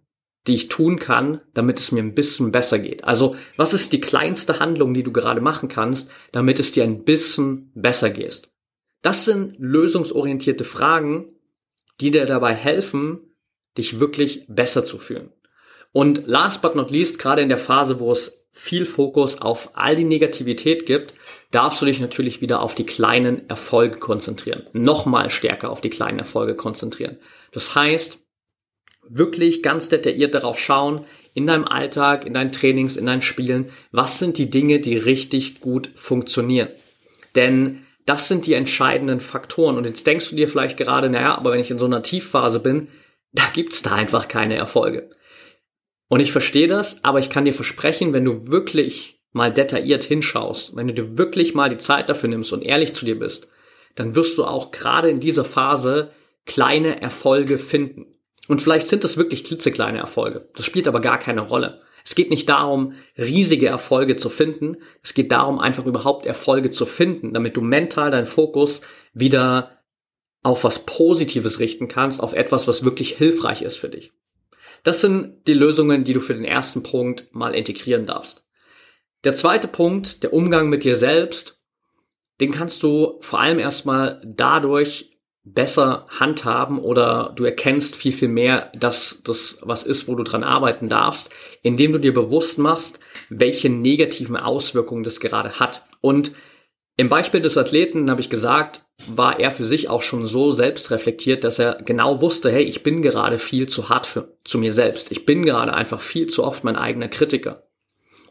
die 0.47 0.55
ich 0.55 0.67
tun 0.67 0.99
kann, 0.99 1.39
damit 1.53 1.79
es 1.79 1.93
mir 1.93 2.03
ein 2.03 2.13
bisschen 2.13 2.51
besser 2.51 2.77
geht. 2.77 3.05
Also, 3.05 3.37
was 3.55 3.73
ist 3.73 3.93
die 3.93 4.01
kleinste 4.01 4.59
Handlung, 4.59 4.93
die 4.93 5.03
du 5.03 5.13
gerade 5.13 5.39
machen 5.39 5.69
kannst, 5.69 6.11
damit 6.33 6.59
es 6.59 6.73
dir 6.73 6.83
ein 6.83 7.05
bisschen 7.05 7.71
besser 7.73 8.09
geht? 8.09 8.49
Das 9.01 9.23
sind 9.23 9.55
lösungsorientierte 9.59 10.65
Fragen, 10.65 11.29
die 12.01 12.11
dir 12.11 12.25
dabei 12.25 12.53
helfen, 12.53 13.33
dich 13.77 14.01
wirklich 14.01 14.43
besser 14.49 14.83
zu 14.83 14.97
fühlen. 14.97 15.31
Und 15.93 16.27
last 16.27 16.61
but 16.61 16.75
not 16.75 16.91
least, 16.91 17.17
gerade 17.17 17.43
in 17.43 17.49
der 17.49 17.57
Phase, 17.57 18.01
wo 18.01 18.11
es 18.11 18.45
viel 18.51 18.85
Fokus 18.85 19.39
auf 19.39 19.71
all 19.75 19.95
die 19.95 20.03
Negativität 20.03 20.85
gibt, 20.85 21.13
darfst 21.51 21.81
du 21.81 21.85
dich 21.85 21.99
natürlich 21.99 22.41
wieder 22.41 22.61
auf 22.61 22.75
die 22.75 22.85
kleinen 22.85 23.49
Erfolge 23.49 23.99
konzentrieren. 23.99 24.63
Nochmal 24.73 25.29
stärker 25.29 25.69
auf 25.69 25.81
die 25.81 25.89
kleinen 25.89 26.19
Erfolge 26.19 26.55
konzentrieren. 26.55 27.17
Das 27.51 27.75
heißt, 27.75 28.19
wirklich 29.09 29.63
ganz 29.63 29.89
detailliert 29.89 30.35
darauf 30.35 30.59
schauen, 30.59 31.05
in 31.33 31.47
deinem 31.47 31.65
Alltag, 31.65 32.25
in 32.25 32.33
deinen 32.33 32.51
Trainings, 32.51 32.97
in 32.97 33.05
deinen 33.05 33.21
Spielen, 33.21 33.71
was 33.91 34.19
sind 34.19 34.37
die 34.37 34.49
Dinge, 34.49 34.79
die 34.79 34.97
richtig 34.97 35.61
gut 35.61 35.91
funktionieren. 35.95 36.69
Denn 37.35 37.85
das 38.05 38.27
sind 38.27 38.47
die 38.47 38.53
entscheidenden 38.53 39.19
Faktoren. 39.19 39.77
Und 39.77 39.85
jetzt 39.85 40.07
denkst 40.07 40.29
du 40.29 40.35
dir 40.35 40.47
vielleicht 40.47 40.77
gerade, 40.77 41.09
naja, 41.09 41.37
aber 41.37 41.51
wenn 41.51 41.59
ich 41.59 41.71
in 41.71 41.77
so 41.77 41.85
einer 41.85 42.01
Tiefphase 42.01 42.59
bin, 42.59 42.87
da 43.33 43.43
gibt's 43.53 43.81
da 43.81 43.91
einfach 43.91 44.27
keine 44.27 44.55
Erfolge. 44.55 45.09
Und 46.07 46.21
ich 46.21 46.31
verstehe 46.31 46.67
das, 46.67 47.03
aber 47.03 47.19
ich 47.19 47.29
kann 47.29 47.45
dir 47.45 47.53
versprechen, 47.53 48.13
wenn 48.13 48.25
du 48.25 48.47
wirklich 48.47 49.16
mal 49.37 49.53
detailliert 49.53 50.03
hinschaust, 50.03 50.75
wenn 50.75 50.87
du 50.87 50.93
dir 50.93 51.17
wirklich 51.17 51.55
mal 51.55 51.69
die 51.69 51.77
Zeit 51.77 52.09
dafür 52.09 52.29
nimmst 52.29 52.51
und 52.51 52.63
ehrlich 52.63 52.93
zu 52.93 53.05
dir 53.05 53.17
bist, 53.17 53.47
dann 53.95 54.15
wirst 54.15 54.37
du 54.37 54.43
auch 54.43 54.71
gerade 54.71 55.09
in 55.09 55.19
dieser 55.19 55.45
Phase 55.45 56.11
kleine 56.45 57.01
Erfolge 57.01 57.57
finden. 57.57 58.07
Und 58.47 58.61
vielleicht 58.61 58.87
sind 58.87 59.03
es 59.03 59.17
wirklich 59.17 59.43
klitzekleine 59.43 59.97
Erfolge. 59.97 60.49
Das 60.55 60.65
spielt 60.65 60.87
aber 60.87 61.01
gar 61.01 61.19
keine 61.19 61.41
Rolle. 61.41 61.81
Es 62.05 62.15
geht 62.15 62.29
nicht 62.29 62.47
darum, 62.47 62.93
riesige 63.17 63.67
Erfolge 63.67 64.15
zu 64.15 64.29
finden. 64.29 64.77
Es 65.03 65.13
geht 65.13 65.31
darum, 65.31 65.59
einfach 65.59 65.85
überhaupt 65.85 66.25
Erfolge 66.25 66.71
zu 66.71 66.85
finden, 66.85 67.33
damit 67.33 67.57
du 67.57 67.61
mental 67.61 68.11
deinen 68.11 68.25
Fokus 68.25 68.81
wieder 69.13 69.75
auf 70.41 70.63
was 70.63 70.85
Positives 70.85 71.59
richten 71.59 71.89
kannst, 71.89 72.23
auf 72.23 72.33
etwas, 72.33 72.67
was 72.67 72.85
wirklich 72.85 73.17
hilfreich 73.17 73.61
ist 73.61 73.75
für 73.75 73.89
dich. 73.89 74.13
Das 74.83 75.01
sind 75.01 75.47
die 75.47 75.53
Lösungen, 75.53 76.05
die 76.05 76.13
du 76.13 76.21
für 76.21 76.33
den 76.33 76.45
ersten 76.45 76.83
Punkt 76.83 77.27
mal 77.33 77.53
integrieren 77.53 78.05
darfst. 78.05 78.46
Der 79.23 79.33
zweite 79.33 79.67
Punkt, 79.67 80.23
der 80.23 80.33
Umgang 80.33 80.69
mit 80.69 80.83
dir 80.83 80.95
selbst, 80.95 81.57
den 82.39 82.51
kannst 82.51 82.83
du 82.83 83.17
vor 83.21 83.39
allem 83.39 83.59
erstmal 83.59 84.21
dadurch 84.25 85.17
besser 85.43 86.05
handhaben 86.09 86.79
oder 86.79 87.33
du 87.35 87.45
erkennst 87.45 87.95
viel, 87.95 88.11
viel 88.11 88.27
mehr, 88.27 88.71
dass 88.75 89.21
das 89.23 89.59
was 89.61 89.83
ist, 89.83 90.07
wo 90.07 90.15
du 90.15 90.23
dran 90.23 90.43
arbeiten 90.43 90.89
darfst, 90.89 91.31
indem 91.63 91.93
du 91.93 91.99
dir 91.99 92.13
bewusst 92.13 92.57
machst, 92.57 92.99
welche 93.29 93.69
negativen 93.69 94.35
Auswirkungen 94.35 95.03
das 95.03 95.19
gerade 95.19 95.59
hat. 95.59 95.83
Und 96.01 96.33
im 96.97 97.09
Beispiel 97.09 97.41
des 97.41 97.57
Athleten 97.57 98.09
habe 98.09 98.21
ich 98.21 98.29
gesagt, 98.29 98.85
war 99.07 99.39
er 99.39 99.51
für 99.51 99.65
sich 99.65 99.89
auch 99.89 100.01
schon 100.01 100.25
so 100.25 100.51
selbst 100.51 100.91
reflektiert, 100.91 101.43
dass 101.43 101.59
er 101.59 101.75
genau 101.75 102.21
wusste, 102.21 102.51
hey, 102.51 102.63
ich 102.63 102.83
bin 102.83 103.01
gerade 103.01 103.39
viel 103.39 103.69
zu 103.69 103.89
hart 103.89 104.07
für, 104.07 104.35
zu 104.43 104.57
mir 104.57 104.73
selbst. 104.73 105.11
Ich 105.11 105.25
bin 105.25 105.45
gerade 105.45 105.73
einfach 105.73 106.01
viel 106.01 106.27
zu 106.27 106.43
oft 106.43 106.63
mein 106.63 106.75
eigener 106.75 107.07
Kritiker. 107.07 107.61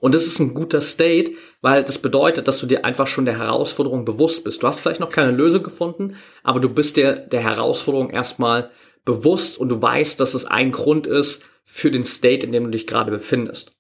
Und 0.01 0.15
das 0.15 0.27
ist 0.27 0.39
ein 0.39 0.55
guter 0.55 0.81
State, 0.81 1.33
weil 1.63 1.85
das 1.85 1.99
bedeutet, 1.99 2.49
dass 2.49 2.61
du 2.61 2.67
dir 2.67 2.85
einfach 2.85 3.07
schon 3.07 3.25
der 3.25 3.39
Herausforderung 3.39 4.05
bewusst 4.05 4.45
bist. 4.45 4.63
Du 4.63 4.67
hast 4.67 4.81
vielleicht 4.81 5.01
noch 5.01 5.11
keine 5.11 5.31
Lösung 5.31 5.63
gefunden, 5.63 6.17
aber 6.43 6.61
du 6.61 6.69
bist 6.69 6.97
dir 6.97 7.17
der 7.17 7.41
Herausforderung 7.41 8.11
erstmal 8.11 8.71
bewusst 9.05 9.59
und 9.59 9.69
du 9.69 9.81
weißt, 9.81 10.21
dass 10.21 10.35
es 10.35 10.45
ein 10.45 10.73
Grund 10.73 11.07
ist 11.07 11.47
für 11.65 11.91
den 11.91 12.05
State, 12.05 12.45
in 12.45 12.53
dem 12.53 12.65
du 12.65 12.71
dich 12.71 12.87
gerade 12.87 13.11
befindest. 13.11 13.77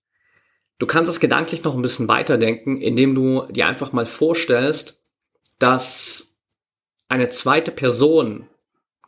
Du 0.78 0.86
kannst 0.86 1.10
es 1.10 1.20
gedanklich 1.20 1.64
noch 1.64 1.74
ein 1.74 1.82
bisschen 1.82 2.08
weiterdenken, 2.08 2.80
indem 2.80 3.14
du 3.14 3.46
dir 3.50 3.66
einfach 3.66 3.92
mal 3.92 4.06
vorstellst, 4.06 5.02
dass 5.58 6.36
eine 7.08 7.30
zweite 7.30 7.70
Person, 7.70 8.48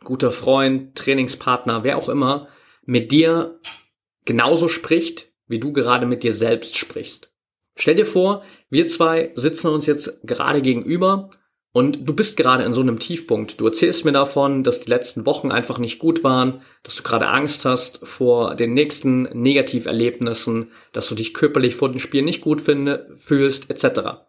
guter 0.03 0.31
Freund, 0.31 0.95
Trainingspartner, 0.95 1.83
wer 1.83 1.97
auch 1.97 2.09
immer, 2.09 2.47
mit 2.83 3.11
dir 3.11 3.59
genauso 4.25 4.67
spricht, 4.67 5.28
wie 5.49 5.59
du 5.59 5.73
gerade 5.73 6.05
mit 6.05 6.23
dir 6.23 6.33
selbst 6.33 6.77
sprichst. 6.77 7.33
Stell 7.75 7.95
dir 7.95 8.05
vor, 8.05 8.43
wir 8.69 8.87
zwei 8.87 9.31
sitzen 9.35 9.67
uns 9.67 9.85
jetzt 9.85 10.21
gerade 10.23 10.61
gegenüber 10.61 11.31
und 11.71 12.07
du 12.07 12.13
bist 12.13 12.35
gerade 12.35 12.63
in 12.63 12.73
so 12.73 12.81
einem 12.81 12.99
Tiefpunkt. 12.99 13.59
Du 13.59 13.65
erzählst 13.65 14.03
mir 14.03 14.11
davon, 14.11 14.63
dass 14.63 14.81
die 14.81 14.89
letzten 14.89 15.25
Wochen 15.25 15.51
einfach 15.51 15.77
nicht 15.77 15.99
gut 15.99 16.23
waren, 16.23 16.61
dass 16.83 16.95
du 16.95 17.03
gerade 17.03 17.27
Angst 17.27 17.65
hast 17.65 18.05
vor 18.05 18.55
den 18.55 18.73
nächsten 18.73 19.23
Negativerlebnissen, 19.23 20.71
dass 20.93 21.07
du 21.07 21.15
dich 21.15 21.33
körperlich 21.33 21.75
vor 21.75 21.89
dem 21.89 21.99
Spiel 21.99 22.23
nicht 22.23 22.41
gut 22.41 22.61
finde, 22.61 23.15
fühlst, 23.17 23.69
etc. 23.69 24.21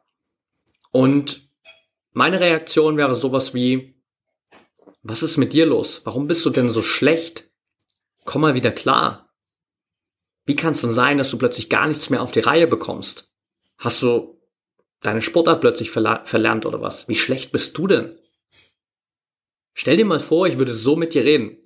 Und 0.92 1.48
meine 2.12 2.40
Reaktion 2.40 2.96
wäre 2.96 3.14
sowas 3.14 3.54
wie, 3.54 3.94
was 5.02 5.22
ist 5.22 5.38
mit 5.38 5.52
dir 5.52 5.64
los? 5.64 6.02
Warum 6.04 6.26
bist 6.26 6.44
du 6.44 6.50
denn 6.50 6.68
so 6.68 6.82
schlecht? 6.82 7.50
Komm 8.24 8.42
mal 8.42 8.54
wieder 8.54 8.70
klar. 8.70 9.29
Wie 10.50 10.56
kann 10.56 10.72
es 10.72 10.80
denn 10.80 10.90
sein, 10.90 11.16
dass 11.16 11.30
du 11.30 11.38
plötzlich 11.38 11.68
gar 11.68 11.86
nichts 11.86 12.10
mehr 12.10 12.20
auf 12.20 12.32
die 12.32 12.40
Reihe 12.40 12.66
bekommst? 12.66 13.32
Hast 13.78 14.02
du 14.02 14.36
deine 14.98 15.22
Sportart 15.22 15.60
plötzlich 15.60 15.92
verlernt 15.92 16.66
oder 16.66 16.82
was? 16.82 17.06
Wie 17.06 17.14
schlecht 17.14 17.52
bist 17.52 17.78
du 17.78 17.86
denn? 17.86 18.18
Stell 19.74 19.96
dir 19.96 20.04
mal 20.04 20.18
vor, 20.18 20.48
ich 20.48 20.58
würde 20.58 20.74
so 20.74 20.96
mit 20.96 21.14
dir 21.14 21.24
reden. 21.24 21.56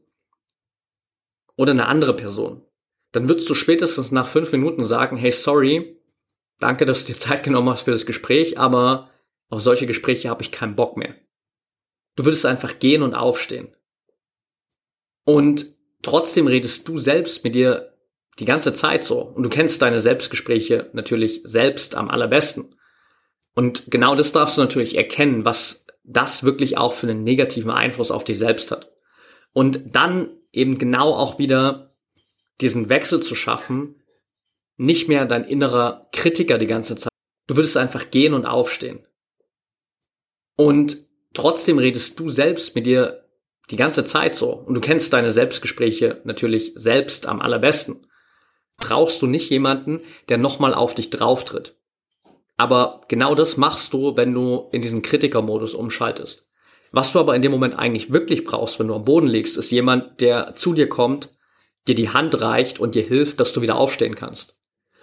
Oder 1.56 1.70
eine 1.70 1.86
andere 1.86 2.14
Person. 2.14 2.60
Dann 3.12 3.26
würdest 3.26 3.48
du 3.48 3.54
spätestens 3.54 4.12
nach 4.12 4.28
fünf 4.28 4.52
Minuten 4.52 4.84
sagen, 4.84 5.16
hey, 5.16 5.30
sorry, 5.30 5.98
danke, 6.60 6.84
dass 6.84 7.06
du 7.06 7.14
dir 7.14 7.18
Zeit 7.18 7.42
genommen 7.42 7.70
hast 7.70 7.84
für 7.84 7.92
das 7.92 8.04
Gespräch, 8.04 8.58
aber 8.58 9.08
auf 9.48 9.62
solche 9.62 9.86
Gespräche 9.86 10.28
habe 10.28 10.42
ich 10.42 10.52
keinen 10.52 10.76
Bock 10.76 10.98
mehr. 10.98 11.14
Du 12.16 12.26
würdest 12.26 12.44
einfach 12.44 12.78
gehen 12.80 13.02
und 13.02 13.14
aufstehen. 13.14 13.74
Und 15.24 15.74
trotzdem 16.02 16.48
redest 16.48 16.86
du 16.86 16.98
selbst 16.98 17.44
mit 17.44 17.54
dir 17.54 17.93
die 18.38 18.44
ganze 18.44 18.74
Zeit 18.74 19.04
so. 19.04 19.20
Und 19.20 19.42
du 19.42 19.48
kennst 19.48 19.82
deine 19.82 20.00
Selbstgespräche 20.00 20.90
natürlich 20.92 21.42
selbst 21.44 21.94
am 21.96 22.10
allerbesten. 22.10 22.74
Und 23.54 23.90
genau 23.90 24.16
das 24.16 24.32
darfst 24.32 24.56
du 24.56 24.62
natürlich 24.62 24.96
erkennen, 24.96 25.44
was 25.44 25.86
das 26.02 26.42
wirklich 26.42 26.76
auch 26.76 26.92
für 26.92 27.08
einen 27.08 27.24
negativen 27.24 27.70
Einfluss 27.70 28.10
auf 28.10 28.24
dich 28.24 28.38
selbst 28.38 28.70
hat. 28.70 28.92
Und 29.52 29.94
dann 29.94 30.28
eben 30.52 30.78
genau 30.78 31.14
auch 31.14 31.38
wieder 31.38 31.94
diesen 32.60 32.88
Wechsel 32.88 33.22
zu 33.22 33.34
schaffen, 33.34 34.02
nicht 34.76 35.08
mehr 35.08 35.24
dein 35.24 35.44
innerer 35.44 36.08
Kritiker 36.12 36.58
die 36.58 36.66
ganze 36.66 36.96
Zeit. 36.96 37.12
Du 37.46 37.56
würdest 37.56 37.76
einfach 37.76 38.10
gehen 38.10 38.34
und 38.34 38.46
aufstehen. 38.46 39.06
Und 40.56 40.98
trotzdem 41.32 41.78
redest 41.78 42.18
du 42.18 42.28
selbst 42.28 42.74
mit 42.74 42.86
dir 42.86 43.24
die 43.70 43.76
ganze 43.76 44.04
Zeit 44.04 44.34
so. 44.34 44.52
Und 44.52 44.74
du 44.74 44.80
kennst 44.80 45.12
deine 45.12 45.32
Selbstgespräche 45.32 46.20
natürlich 46.24 46.72
selbst 46.74 47.26
am 47.26 47.40
allerbesten 47.40 48.06
brauchst 48.76 49.22
du 49.22 49.26
nicht 49.26 49.50
jemanden, 49.50 50.00
der 50.28 50.38
nochmal 50.38 50.74
auf 50.74 50.94
dich 50.94 51.10
drauftritt. 51.10 51.76
Aber 52.56 53.02
genau 53.08 53.34
das 53.34 53.56
machst 53.56 53.92
du, 53.92 54.16
wenn 54.16 54.32
du 54.32 54.68
in 54.72 54.82
diesen 54.82 55.02
Kritikermodus 55.02 55.74
umschaltest. 55.74 56.50
Was 56.92 57.12
du 57.12 57.18
aber 57.18 57.34
in 57.34 57.42
dem 57.42 57.50
Moment 57.50 57.76
eigentlich 57.76 58.12
wirklich 58.12 58.44
brauchst, 58.44 58.78
wenn 58.78 58.86
du 58.86 58.94
am 58.94 59.04
Boden 59.04 59.26
liegst, 59.26 59.56
ist 59.56 59.72
jemand, 59.72 60.20
der 60.20 60.54
zu 60.54 60.74
dir 60.74 60.88
kommt, 60.88 61.30
dir 61.88 61.96
die 61.96 62.10
Hand 62.10 62.40
reicht 62.40 62.78
und 62.78 62.94
dir 62.94 63.02
hilft, 63.02 63.40
dass 63.40 63.52
du 63.52 63.62
wieder 63.62 63.76
aufstehen 63.76 64.14
kannst. 64.14 64.56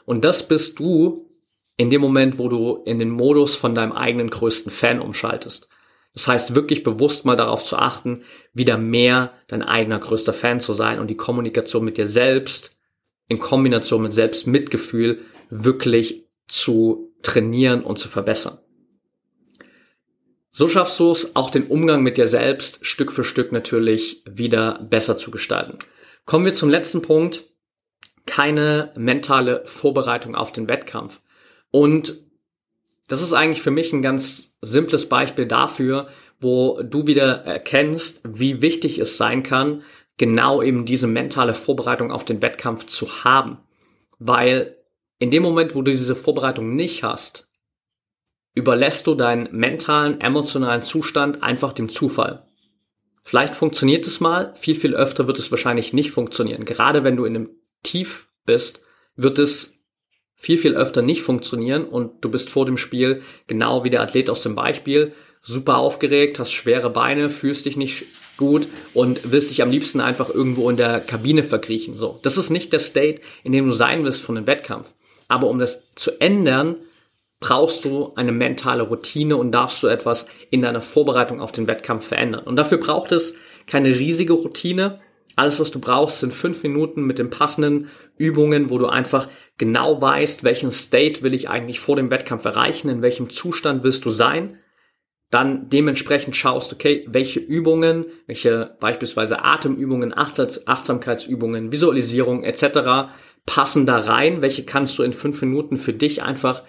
Und 0.05 0.23
das 0.23 0.47
bist 0.47 0.79
du 0.79 1.29
in 1.75 1.89
dem 1.89 2.01
Moment, 2.01 2.37
wo 2.37 2.47
du 2.47 2.81
in 2.85 2.99
den 2.99 3.09
Modus 3.09 3.55
von 3.55 3.75
deinem 3.75 3.91
eigenen 3.91 4.29
größten 4.29 4.71
Fan 4.71 5.01
umschaltest. 5.01 5.67
Das 6.13 6.27
heißt, 6.27 6.55
wirklich 6.55 6.83
bewusst 6.83 7.25
mal 7.25 7.35
darauf 7.35 7.63
zu 7.63 7.77
achten, 7.77 8.23
wieder 8.53 8.77
mehr 8.77 9.33
dein 9.47 9.61
eigener 9.61 9.99
größter 9.99 10.33
Fan 10.33 10.59
zu 10.59 10.73
sein 10.73 10.99
und 10.99 11.07
die 11.07 11.17
Kommunikation 11.17 11.85
mit 11.85 11.97
dir 11.97 12.07
selbst 12.07 12.77
in 13.31 13.39
Kombination 13.39 14.03
mit 14.03 14.13
Selbstmitgefühl 14.13 15.19
wirklich 15.49 16.25
zu 16.47 17.13
trainieren 17.21 17.81
und 17.81 17.97
zu 17.97 18.09
verbessern. 18.09 18.57
So 20.51 20.67
schaffst 20.67 20.99
du 20.99 21.11
es, 21.11 21.37
auch 21.37 21.49
den 21.49 21.67
Umgang 21.67 22.03
mit 22.03 22.17
dir 22.17 22.27
selbst 22.27 22.85
Stück 22.85 23.09
für 23.09 23.23
Stück 23.23 23.53
natürlich 23.53 24.21
wieder 24.29 24.85
besser 24.89 25.15
zu 25.15 25.31
gestalten. 25.31 25.79
Kommen 26.25 26.43
wir 26.43 26.53
zum 26.53 26.69
letzten 26.69 27.01
Punkt. 27.01 27.43
Keine 28.25 28.91
mentale 28.97 29.63
Vorbereitung 29.65 30.35
auf 30.35 30.51
den 30.51 30.67
Wettkampf. 30.67 31.21
Und 31.71 32.17
das 33.07 33.21
ist 33.21 33.31
eigentlich 33.31 33.61
für 33.61 33.71
mich 33.71 33.93
ein 33.93 34.01
ganz 34.01 34.57
simples 34.61 35.07
Beispiel 35.07 35.45
dafür, 35.45 36.09
wo 36.41 36.81
du 36.83 37.07
wieder 37.07 37.45
erkennst, 37.45 38.21
wie 38.27 38.61
wichtig 38.61 38.99
es 38.99 39.15
sein 39.15 39.41
kann, 39.41 39.83
genau 40.17 40.61
eben 40.61 40.85
diese 40.85 41.07
mentale 41.07 41.53
Vorbereitung 41.53 42.11
auf 42.11 42.25
den 42.25 42.41
Wettkampf 42.41 42.85
zu 42.85 43.23
haben. 43.23 43.57
Weil 44.19 44.77
in 45.19 45.31
dem 45.31 45.43
Moment, 45.43 45.75
wo 45.75 45.81
du 45.81 45.91
diese 45.91 46.15
Vorbereitung 46.15 46.75
nicht 46.75 47.03
hast, 47.03 47.49
überlässt 48.53 49.07
du 49.07 49.15
deinen 49.15 49.49
mentalen, 49.51 50.19
emotionalen 50.19 50.81
Zustand 50.81 51.41
einfach 51.43 51.73
dem 51.73 51.89
Zufall. 51.89 52.45
Vielleicht 53.23 53.55
funktioniert 53.55 54.05
es 54.07 54.19
mal, 54.19 54.53
viel, 54.55 54.75
viel 54.75 54.95
öfter 54.95 55.27
wird 55.27 55.39
es 55.39 55.51
wahrscheinlich 55.51 55.93
nicht 55.93 56.11
funktionieren. 56.11 56.65
Gerade 56.65 57.03
wenn 57.03 57.15
du 57.15 57.25
in 57.25 57.35
einem 57.35 57.49
Tief 57.83 58.29
bist, 58.45 58.83
wird 59.15 59.39
es 59.39 59.83
viel, 60.35 60.57
viel 60.57 60.75
öfter 60.75 61.03
nicht 61.03 61.21
funktionieren 61.21 61.85
und 61.85 62.25
du 62.25 62.29
bist 62.31 62.49
vor 62.49 62.65
dem 62.65 62.77
Spiel 62.77 63.21
genau 63.45 63.83
wie 63.83 63.91
der 63.91 64.01
Athlet 64.01 64.29
aus 64.29 64.41
dem 64.41 64.55
Beispiel, 64.55 65.13
super 65.39 65.77
aufgeregt, 65.77 66.39
hast 66.39 66.51
schwere 66.51 66.89
Beine, 66.89 67.29
fühlst 67.29 67.65
dich 67.65 67.77
nicht 67.77 68.05
gut 68.41 68.67
und 68.93 69.31
willst 69.31 69.51
dich 69.51 69.61
am 69.61 69.71
liebsten 69.71 70.01
einfach 70.01 70.29
irgendwo 70.29 70.69
in 70.69 70.75
der 70.75 70.99
Kabine 70.99 71.43
verkriechen. 71.43 71.95
So, 71.95 72.19
das 72.23 72.37
ist 72.37 72.49
nicht 72.49 72.73
der 72.73 72.79
State, 72.79 73.21
in 73.43 73.53
dem 73.53 73.67
du 73.67 73.71
sein 73.71 74.03
willst 74.03 74.21
von 74.21 74.35
einem 74.35 74.47
Wettkampf. 74.47 74.93
Aber 75.29 75.47
um 75.47 75.59
das 75.59 75.85
zu 75.95 76.19
ändern, 76.19 76.75
brauchst 77.39 77.85
du 77.85 78.13
eine 78.15 78.31
mentale 78.31 78.83
Routine 78.83 79.37
und 79.37 79.51
darfst 79.51 79.81
du 79.83 79.87
etwas 79.87 80.27
in 80.49 80.61
deiner 80.61 80.81
Vorbereitung 80.81 81.39
auf 81.39 81.51
den 81.51 81.67
Wettkampf 81.67 82.07
verändern. 82.07 82.43
Und 82.43 82.55
dafür 82.55 82.79
braucht 82.79 83.11
es 83.11 83.35
keine 83.67 83.89
riesige 83.97 84.33
Routine. 84.33 84.99
Alles, 85.35 85.59
was 85.59 85.71
du 85.71 85.79
brauchst, 85.79 86.19
sind 86.19 86.33
fünf 86.33 86.63
Minuten 86.63 87.03
mit 87.03 87.19
den 87.19 87.29
passenden 87.29 87.89
Übungen, 88.17 88.69
wo 88.69 88.77
du 88.77 88.87
einfach 88.87 89.29
genau 89.57 90.01
weißt, 90.01 90.43
welchen 90.43 90.71
State 90.71 91.21
will 91.21 91.33
ich 91.33 91.49
eigentlich 91.49 91.79
vor 91.79 91.95
dem 91.95 92.09
Wettkampf 92.09 92.43
erreichen, 92.45 92.89
in 92.89 93.01
welchem 93.01 93.29
Zustand 93.29 93.83
willst 93.83 94.03
du 94.03 94.09
sein 94.09 94.57
dann 95.31 95.69
dementsprechend 95.69 96.35
schaust, 96.35 96.73
okay, 96.73 97.05
welche 97.07 97.39
Übungen, 97.39 98.05
welche 98.27 98.75
beispielsweise 98.79 99.43
Atemübungen, 99.43 100.13
Achtsamkeitsübungen, 100.15 101.71
Visualisierung 101.71 102.43
etc. 102.43 103.09
passen 103.45 103.85
da 103.85 103.97
rein, 103.97 104.41
welche 104.41 104.63
kannst 104.63 104.99
du 104.99 105.03
in 105.03 105.13
fünf 105.13 105.41
Minuten 105.41 105.77
für 105.77 105.93
dich 105.93 106.21
einfach 106.21 106.63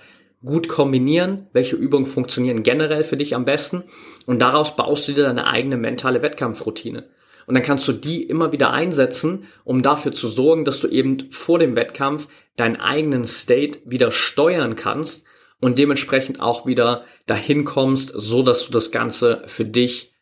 gut 0.45 0.69
kombinieren, 0.69 1.49
welche 1.53 1.77
Übungen 1.77 2.07
funktionieren 2.07 2.63
generell 2.63 3.05
für 3.05 3.17
dich 3.17 3.35
am 3.35 3.45
besten 3.45 3.83
und 4.27 4.41
daraus 4.41 4.77
baust 4.77 5.09
du 5.09 5.13
dir 5.13 5.25
deine 5.25 5.49
eigene 5.49 5.77
mentale 5.77 6.23
Wettkampfroutine. 6.23 7.09
Und 7.47 7.55
dann 7.57 7.65
kannst 7.65 7.89
du 7.89 7.93
die 7.93 8.23
immer 8.23 8.53
wieder 8.53 8.73
einsetzen, 8.73 9.49
um 9.65 9.83
dafür 9.83 10.13
zu 10.13 10.29
sorgen, 10.29 10.65
dass 10.65 10.81
du 10.81 10.87
eben 10.87 11.31
vor 11.33 11.59
dem 11.59 11.75
Wettkampf 11.75 12.29
deinen 12.57 12.77
eigenen 12.77 13.25
State 13.25 13.81
wieder 13.85 14.13
steuern 14.13 14.77
kannst 14.77 15.27
und 15.63 15.79
dementsprechend 15.79 16.41
auch 16.41 16.67
wieder 16.67 17.05
dahin 17.27 17.65
kommst, 17.65 18.13
so 18.15 18.43
dass 18.43 18.67
du 18.67 18.73
das 18.73 18.91
Ganze 18.91 19.45
für 19.47 19.65
dich 19.65 20.13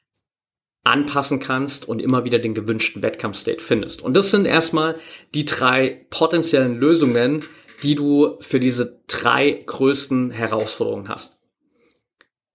anpassen 0.84 1.40
kannst 1.40 1.88
und 1.88 2.02
immer 2.02 2.24
wieder 2.24 2.38
den 2.38 2.54
gewünschten 2.54 3.02
Wettkampfstate 3.02 3.62
findest. 3.64 4.02
Und 4.02 4.14
das 4.18 4.30
sind 4.30 4.44
erstmal 4.44 4.96
die 5.34 5.46
drei 5.46 6.06
potenziellen 6.10 6.78
Lösungen, 6.78 7.42
die 7.82 7.94
du 7.94 8.36
für 8.40 8.60
diese 8.60 9.00
drei 9.06 9.62
größten 9.64 10.30
Herausforderungen 10.30 11.08
hast. 11.08 11.38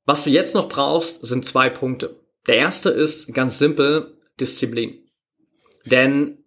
Was 0.06 0.24
du 0.24 0.30
jetzt 0.30 0.54
noch 0.54 0.70
brauchst, 0.70 1.26
sind 1.26 1.44
zwei 1.44 1.72
Punkte. 1.72 2.20
Der 2.46 2.58
erste 2.58 2.92
ist 2.92 3.34
ganz 3.34 3.58
simpel 3.58 4.20
Disziplin. 4.40 5.10
Denn 5.86 6.38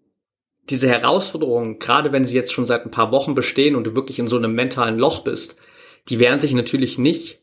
diese 0.70 0.88
Herausforderungen, 0.88 1.80
gerade 1.80 2.12
wenn 2.12 2.24
sie 2.24 2.36
jetzt 2.36 2.52
schon 2.52 2.66
seit 2.66 2.84
ein 2.84 2.92
paar 2.92 3.10
Wochen 3.10 3.34
bestehen 3.34 3.74
und 3.74 3.84
du 3.88 3.96
wirklich 3.96 4.20
in 4.20 4.28
so 4.28 4.36
einem 4.36 4.54
mentalen 4.54 5.00
Loch 5.00 5.24
bist, 5.24 5.56
die 6.08 6.18
werden 6.18 6.40
sich 6.40 6.54
natürlich 6.54 6.98
nicht 6.98 7.42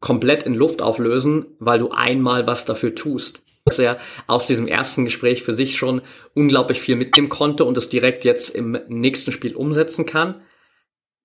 komplett 0.00 0.42
in 0.44 0.54
Luft 0.54 0.82
auflösen, 0.82 1.46
weil 1.58 1.78
du 1.78 1.90
einmal 1.90 2.46
was 2.46 2.64
dafür 2.64 2.94
tust. 2.94 3.40
Dass 3.64 3.78
er 3.78 3.96
aus 4.26 4.46
diesem 4.46 4.68
ersten 4.68 5.06
Gespräch 5.06 5.42
für 5.42 5.54
sich 5.54 5.76
schon 5.76 6.02
unglaublich 6.34 6.80
viel 6.80 6.96
mitnehmen 6.96 7.30
konnte 7.30 7.64
und 7.64 7.78
es 7.78 7.88
direkt 7.88 8.26
jetzt 8.26 8.50
im 8.50 8.78
nächsten 8.88 9.32
Spiel 9.32 9.56
umsetzen 9.56 10.04
kann. 10.04 10.42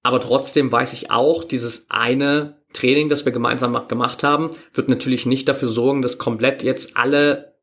Aber 0.04 0.22
trotzdem 0.22 0.72
weiß 0.72 0.94
ich 0.94 1.12
auch, 1.12 1.44
dieses 1.44 1.90
eine 1.90 2.64
Training, 2.72 3.10
das 3.10 3.26
wir 3.26 3.34
gemeinsam 3.34 3.88
gemacht 3.90 4.24
haben, 4.24 4.48
wird 4.74 4.88
natürlich 4.88 5.26
nicht 5.26 5.50
dafür 5.50 5.68
sorgen, 5.68 6.02
dass 6.02 6.18
komplett 6.18 6.64
jetzt 6.64 6.96
alle 6.96 7.58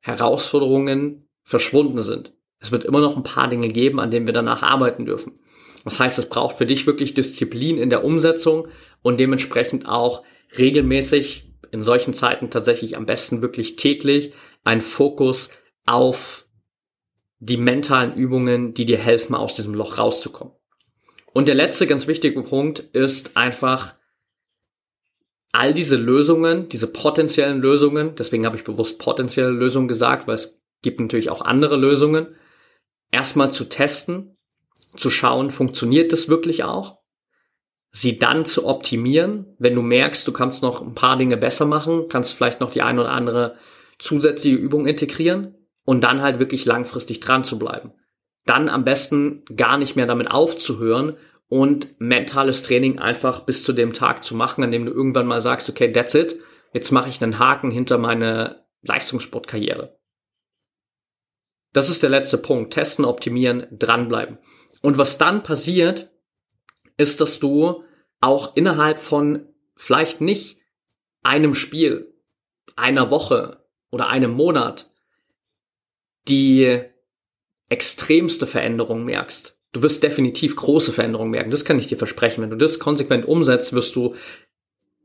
Herausforderungen 0.00 1.26
verschwunden 1.42 2.02
sind. 2.02 2.34
Es 2.58 2.72
wird 2.72 2.84
immer 2.84 3.00
noch 3.00 3.16
ein 3.16 3.22
paar 3.22 3.48
Dinge 3.48 3.68
geben, 3.68 4.00
an 4.00 4.10
denen 4.10 4.26
wir 4.26 4.34
danach 4.34 4.62
arbeiten 4.62 5.06
dürfen. 5.06 5.32
Das 5.84 5.98
heißt, 5.98 6.18
es 6.18 6.28
braucht 6.28 6.58
für 6.58 6.66
dich 6.66 6.86
wirklich 6.86 7.14
Disziplin 7.14 7.78
in 7.78 7.90
der 7.90 8.04
Umsetzung 8.04 8.68
und 9.02 9.18
dementsprechend 9.18 9.86
auch 9.88 10.24
regelmäßig 10.58 11.50
in 11.72 11.82
solchen 11.82 12.14
Zeiten 12.14 12.50
tatsächlich 12.50 12.96
am 12.96 13.06
besten 13.06 13.42
wirklich 13.42 13.76
täglich 13.76 14.32
ein 14.64 14.80
Fokus 14.80 15.50
auf 15.86 16.46
die 17.38 17.56
mentalen 17.56 18.14
Übungen, 18.14 18.74
die 18.74 18.84
dir 18.84 18.98
helfen, 18.98 19.34
aus 19.34 19.54
diesem 19.54 19.74
Loch 19.74 19.98
rauszukommen. 19.98 20.54
Und 21.32 21.48
der 21.48 21.54
letzte 21.54 21.86
ganz 21.86 22.06
wichtige 22.06 22.42
Punkt 22.42 22.80
ist 22.80 23.36
einfach 23.36 23.94
all 25.52 25.72
diese 25.72 25.96
Lösungen, 25.96 26.68
diese 26.68 26.86
potenziellen 26.86 27.60
Lösungen, 27.60 28.14
deswegen 28.14 28.46
habe 28.46 28.56
ich 28.56 28.64
bewusst 28.64 28.98
potenzielle 28.98 29.50
Lösungen 29.50 29.88
gesagt, 29.88 30.26
weil 30.26 30.34
es 30.34 30.62
gibt 30.82 31.00
natürlich 31.00 31.30
auch 31.30 31.42
andere 31.42 31.76
Lösungen, 31.76 32.36
erstmal 33.10 33.52
zu 33.52 33.64
testen, 33.64 34.36
zu 34.96 35.10
schauen, 35.10 35.50
funktioniert 35.50 36.12
das 36.12 36.28
wirklich 36.28 36.64
auch, 36.64 36.98
sie 37.92 38.18
dann 38.18 38.44
zu 38.44 38.66
optimieren, 38.66 39.54
wenn 39.58 39.74
du 39.74 39.82
merkst, 39.82 40.26
du 40.26 40.32
kannst 40.32 40.62
noch 40.62 40.80
ein 40.80 40.94
paar 40.94 41.16
Dinge 41.16 41.36
besser 41.36 41.66
machen, 41.66 42.08
kannst 42.08 42.34
vielleicht 42.34 42.60
noch 42.60 42.70
die 42.70 42.82
eine 42.82 43.00
oder 43.00 43.12
andere 43.12 43.56
zusätzliche 43.98 44.56
Übung 44.56 44.86
integrieren 44.86 45.56
und 45.84 46.04
dann 46.04 46.22
halt 46.22 46.38
wirklich 46.38 46.64
langfristig 46.64 47.20
dran 47.20 47.44
zu 47.44 47.58
bleiben. 47.58 47.92
Dann 48.46 48.68
am 48.68 48.84
besten 48.84 49.44
gar 49.56 49.76
nicht 49.76 49.96
mehr 49.96 50.06
damit 50.06 50.30
aufzuhören 50.30 51.16
und 51.48 52.00
mentales 52.00 52.62
Training 52.62 52.98
einfach 52.98 53.40
bis 53.40 53.64
zu 53.64 53.72
dem 53.72 53.92
Tag 53.92 54.22
zu 54.22 54.34
machen, 54.36 54.62
an 54.64 54.70
dem 54.70 54.86
du 54.86 54.92
irgendwann 54.92 55.26
mal 55.26 55.40
sagst, 55.40 55.68
okay, 55.68 55.92
that's 55.92 56.14
it, 56.14 56.36
jetzt 56.72 56.92
mache 56.92 57.08
ich 57.08 57.22
einen 57.22 57.38
Haken 57.38 57.70
hinter 57.70 57.98
meine 57.98 58.64
Leistungssportkarriere. 58.82 59.98
Das 61.72 61.88
ist 61.88 62.02
der 62.02 62.10
letzte 62.10 62.38
Punkt. 62.38 62.72
Testen, 62.72 63.04
optimieren, 63.04 63.66
dranbleiben. 63.70 64.38
Und 64.82 64.98
was 64.98 65.18
dann 65.18 65.42
passiert, 65.42 66.10
ist, 66.96 67.20
dass 67.20 67.38
du 67.38 67.84
auch 68.20 68.56
innerhalb 68.56 68.98
von 68.98 69.46
vielleicht 69.76 70.20
nicht 70.20 70.60
einem 71.22 71.54
Spiel, 71.54 72.14
einer 72.76 73.10
Woche 73.10 73.64
oder 73.90 74.08
einem 74.08 74.32
Monat 74.32 74.90
die 76.28 76.80
extremste 77.68 78.46
Veränderung 78.46 79.04
merkst. 79.04 79.58
Du 79.72 79.82
wirst 79.82 80.02
definitiv 80.02 80.56
große 80.56 80.92
Veränderungen 80.92 81.30
merken. 81.30 81.50
Das 81.50 81.64
kann 81.64 81.78
ich 81.78 81.86
dir 81.86 81.96
versprechen. 81.96 82.42
Wenn 82.42 82.50
du 82.50 82.56
das 82.56 82.78
konsequent 82.78 83.26
umsetzt, 83.26 83.72
wirst 83.72 83.94
du 83.96 84.16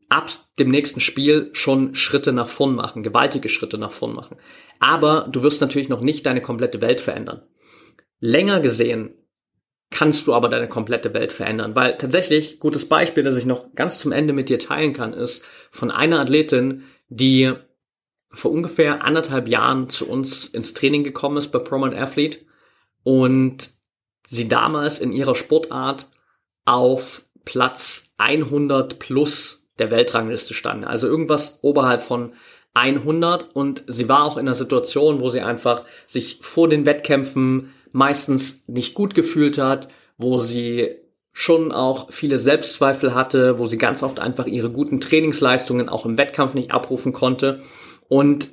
ab 0.10 0.32
dem 0.60 0.70
nächsten 0.70 1.02
Spiel 1.02 1.50
schon 1.54 1.96
Schritte 1.96 2.32
nach 2.32 2.50
vorn 2.50 2.76
machen, 2.76 3.04
gewaltige 3.04 3.50
Schritte 3.50 3.78
nach 3.78 3.92
vorn 3.92 4.14
machen. 4.14 4.38
Aber 4.80 5.28
du 5.32 5.44
wirst 5.44 5.62
natürlich 5.62 5.90
noch 5.90 6.02
nicht 6.02 6.26
deine 6.26 6.42
komplette 6.42 6.82
Welt 6.82 7.02
verändern. 7.02 7.46
Länger 8.20 8.60
gesehen 8.60 9.14
kannst 9.96 10.28
du 10.28 10.34
aber 10.34 10.50
deine 10.50 10.68
komplette 10.68 11.14
Welt 11.14 11.32
verändern, 11.32 11.74
weil 11.74 11.98
tatsächlich 11.98 12.60
gutes 12.60 12.90
Beispiel, 12.90 13.24
das 13.24 13.38
ich 13.38 13.46
noch 13.46 13.74
ganz 13.76 14.00
zum 14.00 14.12
Ende 14.12 14.34
mit 14.34 14.50
dir 14.50 14.60
teilen 14.60 14.92
kann, 14.92 15.14
ist 15.14 15.46
von 15.72 15.90
einer 15.90 16.20
Athletin, 16.20 16.84
die 17.08 17.54
vor 18.30 18.52
ungefähr 18.52 19.06
anderthalb 19.06 19.48
Jahren 19.48 19.88
zu 19.88 20.10
uns 20.10 20.48
ins 20.48 20.74
Training 20.74 21.06
gekommen 21.06 21.38
ist 21.38 21.48
bei 21.54 21.60
Prominent 21.60 21.98
Athlete 21.98 22.40
und 23.04 23.70
sie 24.28 24.50
damals 24.50 25.00
in 25.00 25.14
ihrer 25.14 25.34
Sportart 25.34 26.08
auf 26.66 27.22
Platz 27.46 28.12
100 28.18 29.00
plus 29.00 29.70
der 29.80 29.92
Weltrangliste 29.92 30.54
stand. 30.54 30.86
Also 30.86 31.08
irgendwas 31.08 31.60
oberhalb 31.62 32.02
von 32.02 32.34
100 32.74 33.56
und 33.56 33.86
sie 33.88 34.10
war 34.10 34.26
auch 34.26 34.36
in 34.36 34.46
einer 34.46 34.56
Situation, 34.56 35.22
wo 35.22 35.30
sie 35.30 35.40
einfach 35.40 35.84
sich 36.06 36.40
vor 36.42 36.68
den 36.68 36.86
Wettkämpfen 36.86 37.72
meistens 37.96 38.68
nicht 38.68 38.94
gut 38.94 39.16
gefühlt 39.16 39.58
hat, 39.58 39.88
wo 40.18 40.38
sie 40.40 40.98
schon 41.32 41.72
auch 41.72 42.12
viele 42.12 42.40
Selbstzweifel 42.40 43.16
hatte, 43.16 43.58
wo 43.58 43.68
sie 43.68 43.78
ganz 43.78 44.04
oft 44.04 44.20
einfach 44.20 44.48
ihre 44.48 44.70
guten 44.70 45.00
Trainingsleistungen 45.00 45.88
auch 45.88 46.06
im 46.06 46.18
Wettkampf 46.18 46.54
nicht 46.54 46.72
abrufen 46.72 47.14
konnte. 47.14 47.62
Und 48.10 48.50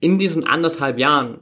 in 0.00 0.18
diesen 0.18 0.44
anderthalb 0.44 0.98
Jahren 0.98 1.38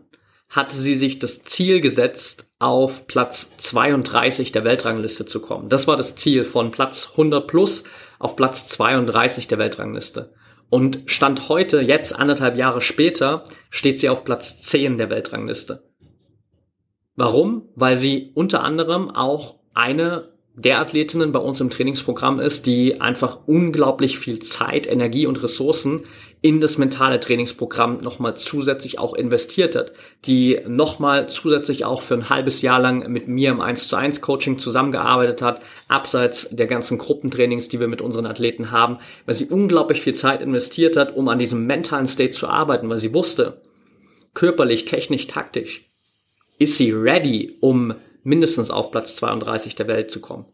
hatte 0.50 0.76
sie 0.76 0.94
sich 0.94 1.18
das 1.18 1.42
Ziel 1.42 1.80
gesetzt, 1.80 2.50
auf 2.58 3.06
Platz 3.06 3.56
32 3.56 4.52
der 4.52 4.64
Weltrangliste 4.64 5.24
zu 5.24 5.40
kommen. 5.40 5.70
Das 5.70 5.88
war 5.88 5.96
das 5.96 6.16
Ziel 6.16 6.44
von 6.44 6.70
Platz 6.70 7.08
100 7.12 7.46
plus 7.46 7.84
auf 8.18 8.36
Platz 8.36 8.68
32 8.68 9.48
der 9.48 9.58
Weltrangliste. 9.58 10.34
Und 10.68 11.00
Stand 11.06 11.48
heute, 11.48 11.80
jetzt 11.80 12.14
anderthalb 12.14 12.56
Jahre 12.56 12.82
später, 12.82 13.42
steht 13.70 13.98
sie 13.98 14.10
auf 14.10 14.24
Platz 14.24 14.60
10 14.60 14.98
der 14.98 15.10
Weltrangliste. 15.10 15.91
Warum? 17.16 17.68
Weil 17.74 17.96
sie 17.96 18.30
unter 18.34 18.62
anderem 18.62 19.10
auch 19.10 19.56
eine 19.74 20.32
der 20.54 20.80
Athletinnen 20.80 21.32
bei 21.32 21.38
uns 21.38 21.60
im 21.60 21.70
Trainingsprogramm 21.70 22.38
ist, 22.38 22.66
die 22.66 23.00
einfach 23.00 23.40
unglaublich 23.46 24.18
viel 24.18 24.38
Zeit, 24.40 24.86
Energie 24.86 25.26
und 25.26 25.42
Ressourcen 25.42 26.04
in 26.42 26.60
das 26.60 26.76
mentale 26.76 27.20
Trainingsprogramm 27.20 28.02
nochmal 28.02 28.36
zusätzlich 28.36 28.98
auch 28.98 29.14
investiert 29.14 29.76
hat, 29.76 29.92
die 30.26 30.60
nochmal 30.66 31.28
zusätzlich 31.28 31.84
auch 31.84 32.02
für 32.02 32.14
ein 32.14 32.28
halbes 32.28 32.60
Jahr 32.60 32.80
lang 32.80 33.10
mit 33.10 33.28
mir 33.28 33.50
im 33.50 33.60
1 33.60 33.88
zu 33.88 33.96
1 33.96 34.20
Coaching 34.20 34.58
zusammengearbeitet 34.58 35.40
hat, 35.40 35.62
abseits 35.88 36.50
der 36.50 36.66
ganzen 36.66 36.98
Gruppentrainings, 36.98 37.68
die 37.68 37.80
wir 37.80 37.88
mit 37.88 38.02
unseren 38.02 38.26
Athleten 38.26 38.72
haben, 38.72 38.98
weil 39.24 39.34
sie 39.34 39.46
unglaublich 39.46 40.02
viel 40.02 40.14
Zeit 40.14 40.42
investiert 40.42 40.96
hat, 40.96 41.16
um 41.16 41.28
an 41.28 41.38
diesem 41.38 41.66
mentalen 41.66 42.08
State 42.08 42.32
zu 42.32 42.48
arbeiten, 42.48 42.90
weil 42.90 42.98
sie 42.98 43.14
wusste, 43.14 43.62
körperlich, 44.34 44.84
technisch, 44.84 45.28
taktisch, 45.28 45.91
ist 46.62 46.76
sie 46.76 46.90
ready, 46.92 47.56
um 47.60 47.94
mindestens 48.22 48.70
auf 48.70 48.90
Platz 48.90 49.16
32 49.16 49.74
der 49.74 49.88
Welt 49.88 50.10
zu 50.10 50.20
kommen. 50.20 50.46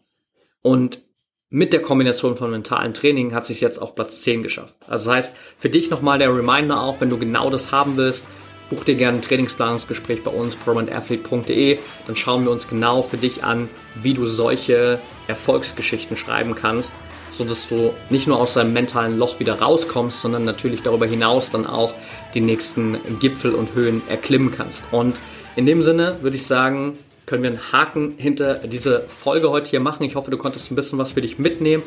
Und 0.63 1.03
mit 1.51 1.73
der 1.73 1.81
Kombination 1.81 2.37
von 2.37 2.51
mentalem 2.51 2.93
Training 2.93 3.33
hat 3.33 3.47
sich 3.47 3.61
jetzt 3.61 3.79
auf 3.79 3.95
Platz 3.95 4.21
10 4.21 4.43
geschafft. 4.43 4.75
Also 4.87 5.07
das 5.07 5.17
heißt, 5.17 5.37
für 5.57 5.71
dich 5.71 5.91
nochmal 5.91 6.19
der 6.19 6.35
Reminder 6.35 6.83
auch, 6.83 7.01
wenn 7.01 7.09
du 7.09 7.19
genau 7.19 7.49
das 7.49 7.73
haben 7.73 7.97
willst, 7.97 8.27
buch 8.69 8.85
dir 8.85 8.97
gerne 8.97 9.19
ein 9.19 9.23
Trainingsplanungsgespräch 9.23 10.23
bei 10.23 10.31
uns, 10.31 10.57
promandathlete.de, 10.57 11.79
dann 12.07 12.17
schauen 12.17 12.45
wir 12.45 12.51
uns 12.51 12.69
genau 12.69 13.03
für 13.03 13.17
dich 13.17 13.45
an, 13.45 13.71
wie 13.95 14.13
du 14.13 14.27
solche 14.27 14.99
Erfolgsgeschichten 15.27 16.19
schreiben 16.19 16.55
kannst, 16.55 16.93
so 17.31 17.45
dass 17.45 17.67
du 17.69 17.95
nicht 18.11 18.27
nur 18.27 18.39
aus 18.39 18.55
deinem 18.55 18.75
mentalen 18.75 19.17
Loch 19.17 19.41
wieder 19.41 19.59
rauskommst, 19.59 20.21
sondern 20.21 20.45
natürlich 20.45 20.83
darüber 20.83 21.07
hinaus 21.07 21.51
dann 21.51 21.67
auch 21.67 21.95
die 22.35 22.41
nächsten 22.41 22.99
Gipfel 23.21 23.55
und 23.55 23.75
Höhen 23.75 24.03
erklimmen 24.09 24.51
kannst. 24.51 24.83
Und 24.91 25.17
in 25.59 25.67
dem 25.67 25.83
Sinne 25.83 26.19
würde 26.21 26.37
ich 26.37 26.47
sagen, 26.47 26.97
können 27.27 27.43
wir 27.43 27.51
einen 27.51 27.73
Haken 27.73 28.15
hinter 28.17 28.59
diese 28.59 29.01
Folge 29.09 29.51
heute 29.51 29.71
hier 29.71 29.81
machen. 29.81 30.05
Ich 30.05 30.15
hoffe, 30.15 30.31
du 30.31 30.37
konntest 30.37 30.71
ein 30.71 30.77
bisschen 30.77 31.01
was 31.01 31.11
für 31.11 31.21
dich 31.21 31.41
mitnehmen. 31.41 31.83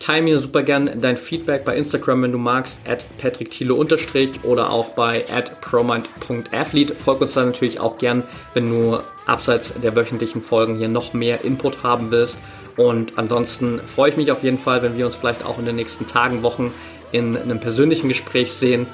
Teil 0.00 0.22
mir 0.22 0.40
super 0.40 0.64
gern 0.64 0.90
dein 1.00 1.16
Feedback 1.16 1.64
bei 1.64 1.76
Instagram, 1.76 2.22
wenn 2.22 2.32
du 2.32 2.38
magst, 2.38 2.80
at 2.84 3.06
patrickthiele 3.18 3.72
oder 3.72 4.70
auch 4.70 4.88
bei 4.88 5.24
at 5.32 5.60
promind.athlete. 5.60 6.96
Folg 6.96 7.20
uns 7.20 7.34
da 7.34 7.44
natürlich 7.44 7.78
auch 7.78 7.98
gern, 7.98 8.24
wenn 8.52 8.68
du 8.68 8.98
abseits 9.26 9.74
der 9.80 9.94
wöchentlichen 9.94 10.42
Folgen 10.42 10.76
hier 10.76 10.88
noch 10.88 11.14
mehr 11.14 11.44
Input 11.44 11.84
haben 11.84 12.10
willst. 12.10 12.38
Und 12.76 13.16
ansonsten 13.16 13.78
freue 13.86 14.10
ich 14.10 14.16
mich 14.16 14.32
auf 14.32 14.42
jeden 14.42 14.58
Fall, 14.58 14.82
wenn 14.82 14.98
wir 14.98 15.06
uns 15.06 15.14
vielleicht 15.14 15.44
auch 15.46 15.60
in 15.60 15.66
den 15.66 15.76
nächsten 15.76 16.08
Tagen, 16.08 16.42
Wochen 16.42 16.72
in 17.12 17.36
einem 17.36 17.60
persönlichen 17.60 18.08
Gespräch 18.08 18.52
sehen. 18.52 18.88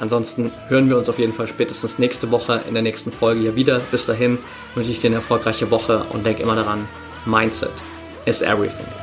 Ansonsten 0.00 0.50
hören 0.68 0.88
wir 0.88 0.96
uns 0.96 1.08
auf 1.08 1.18
jeden 1.18 1.34
Fall 1.34 1.46
spätestens 1.46 1.98
nächste 1.98 2.30
Woche 2.30 2.62
in 2.66 2.74
der 2.74 2.82
nächsten 2.82 3.12
Folge 3.12 3.40
hier 3.40 3.56
wieder. 3.56 3.80
Bis 3.90 4.06
dahin 4.06 4.38
wünsche 4.74 4.90
ich 4.90 5.00
dir 5.00 5.08
eine 5.08 5.16
erfolgreiche 5.16 5.70
Woche 5.70 6.04
und 6.10 6.24
denk 6.24 6.40
immer 6.40 6.56
daran, 6.56 6.88
Mindset 7.26 7.72
is 8.24 8.40
everything. 8.40 8.99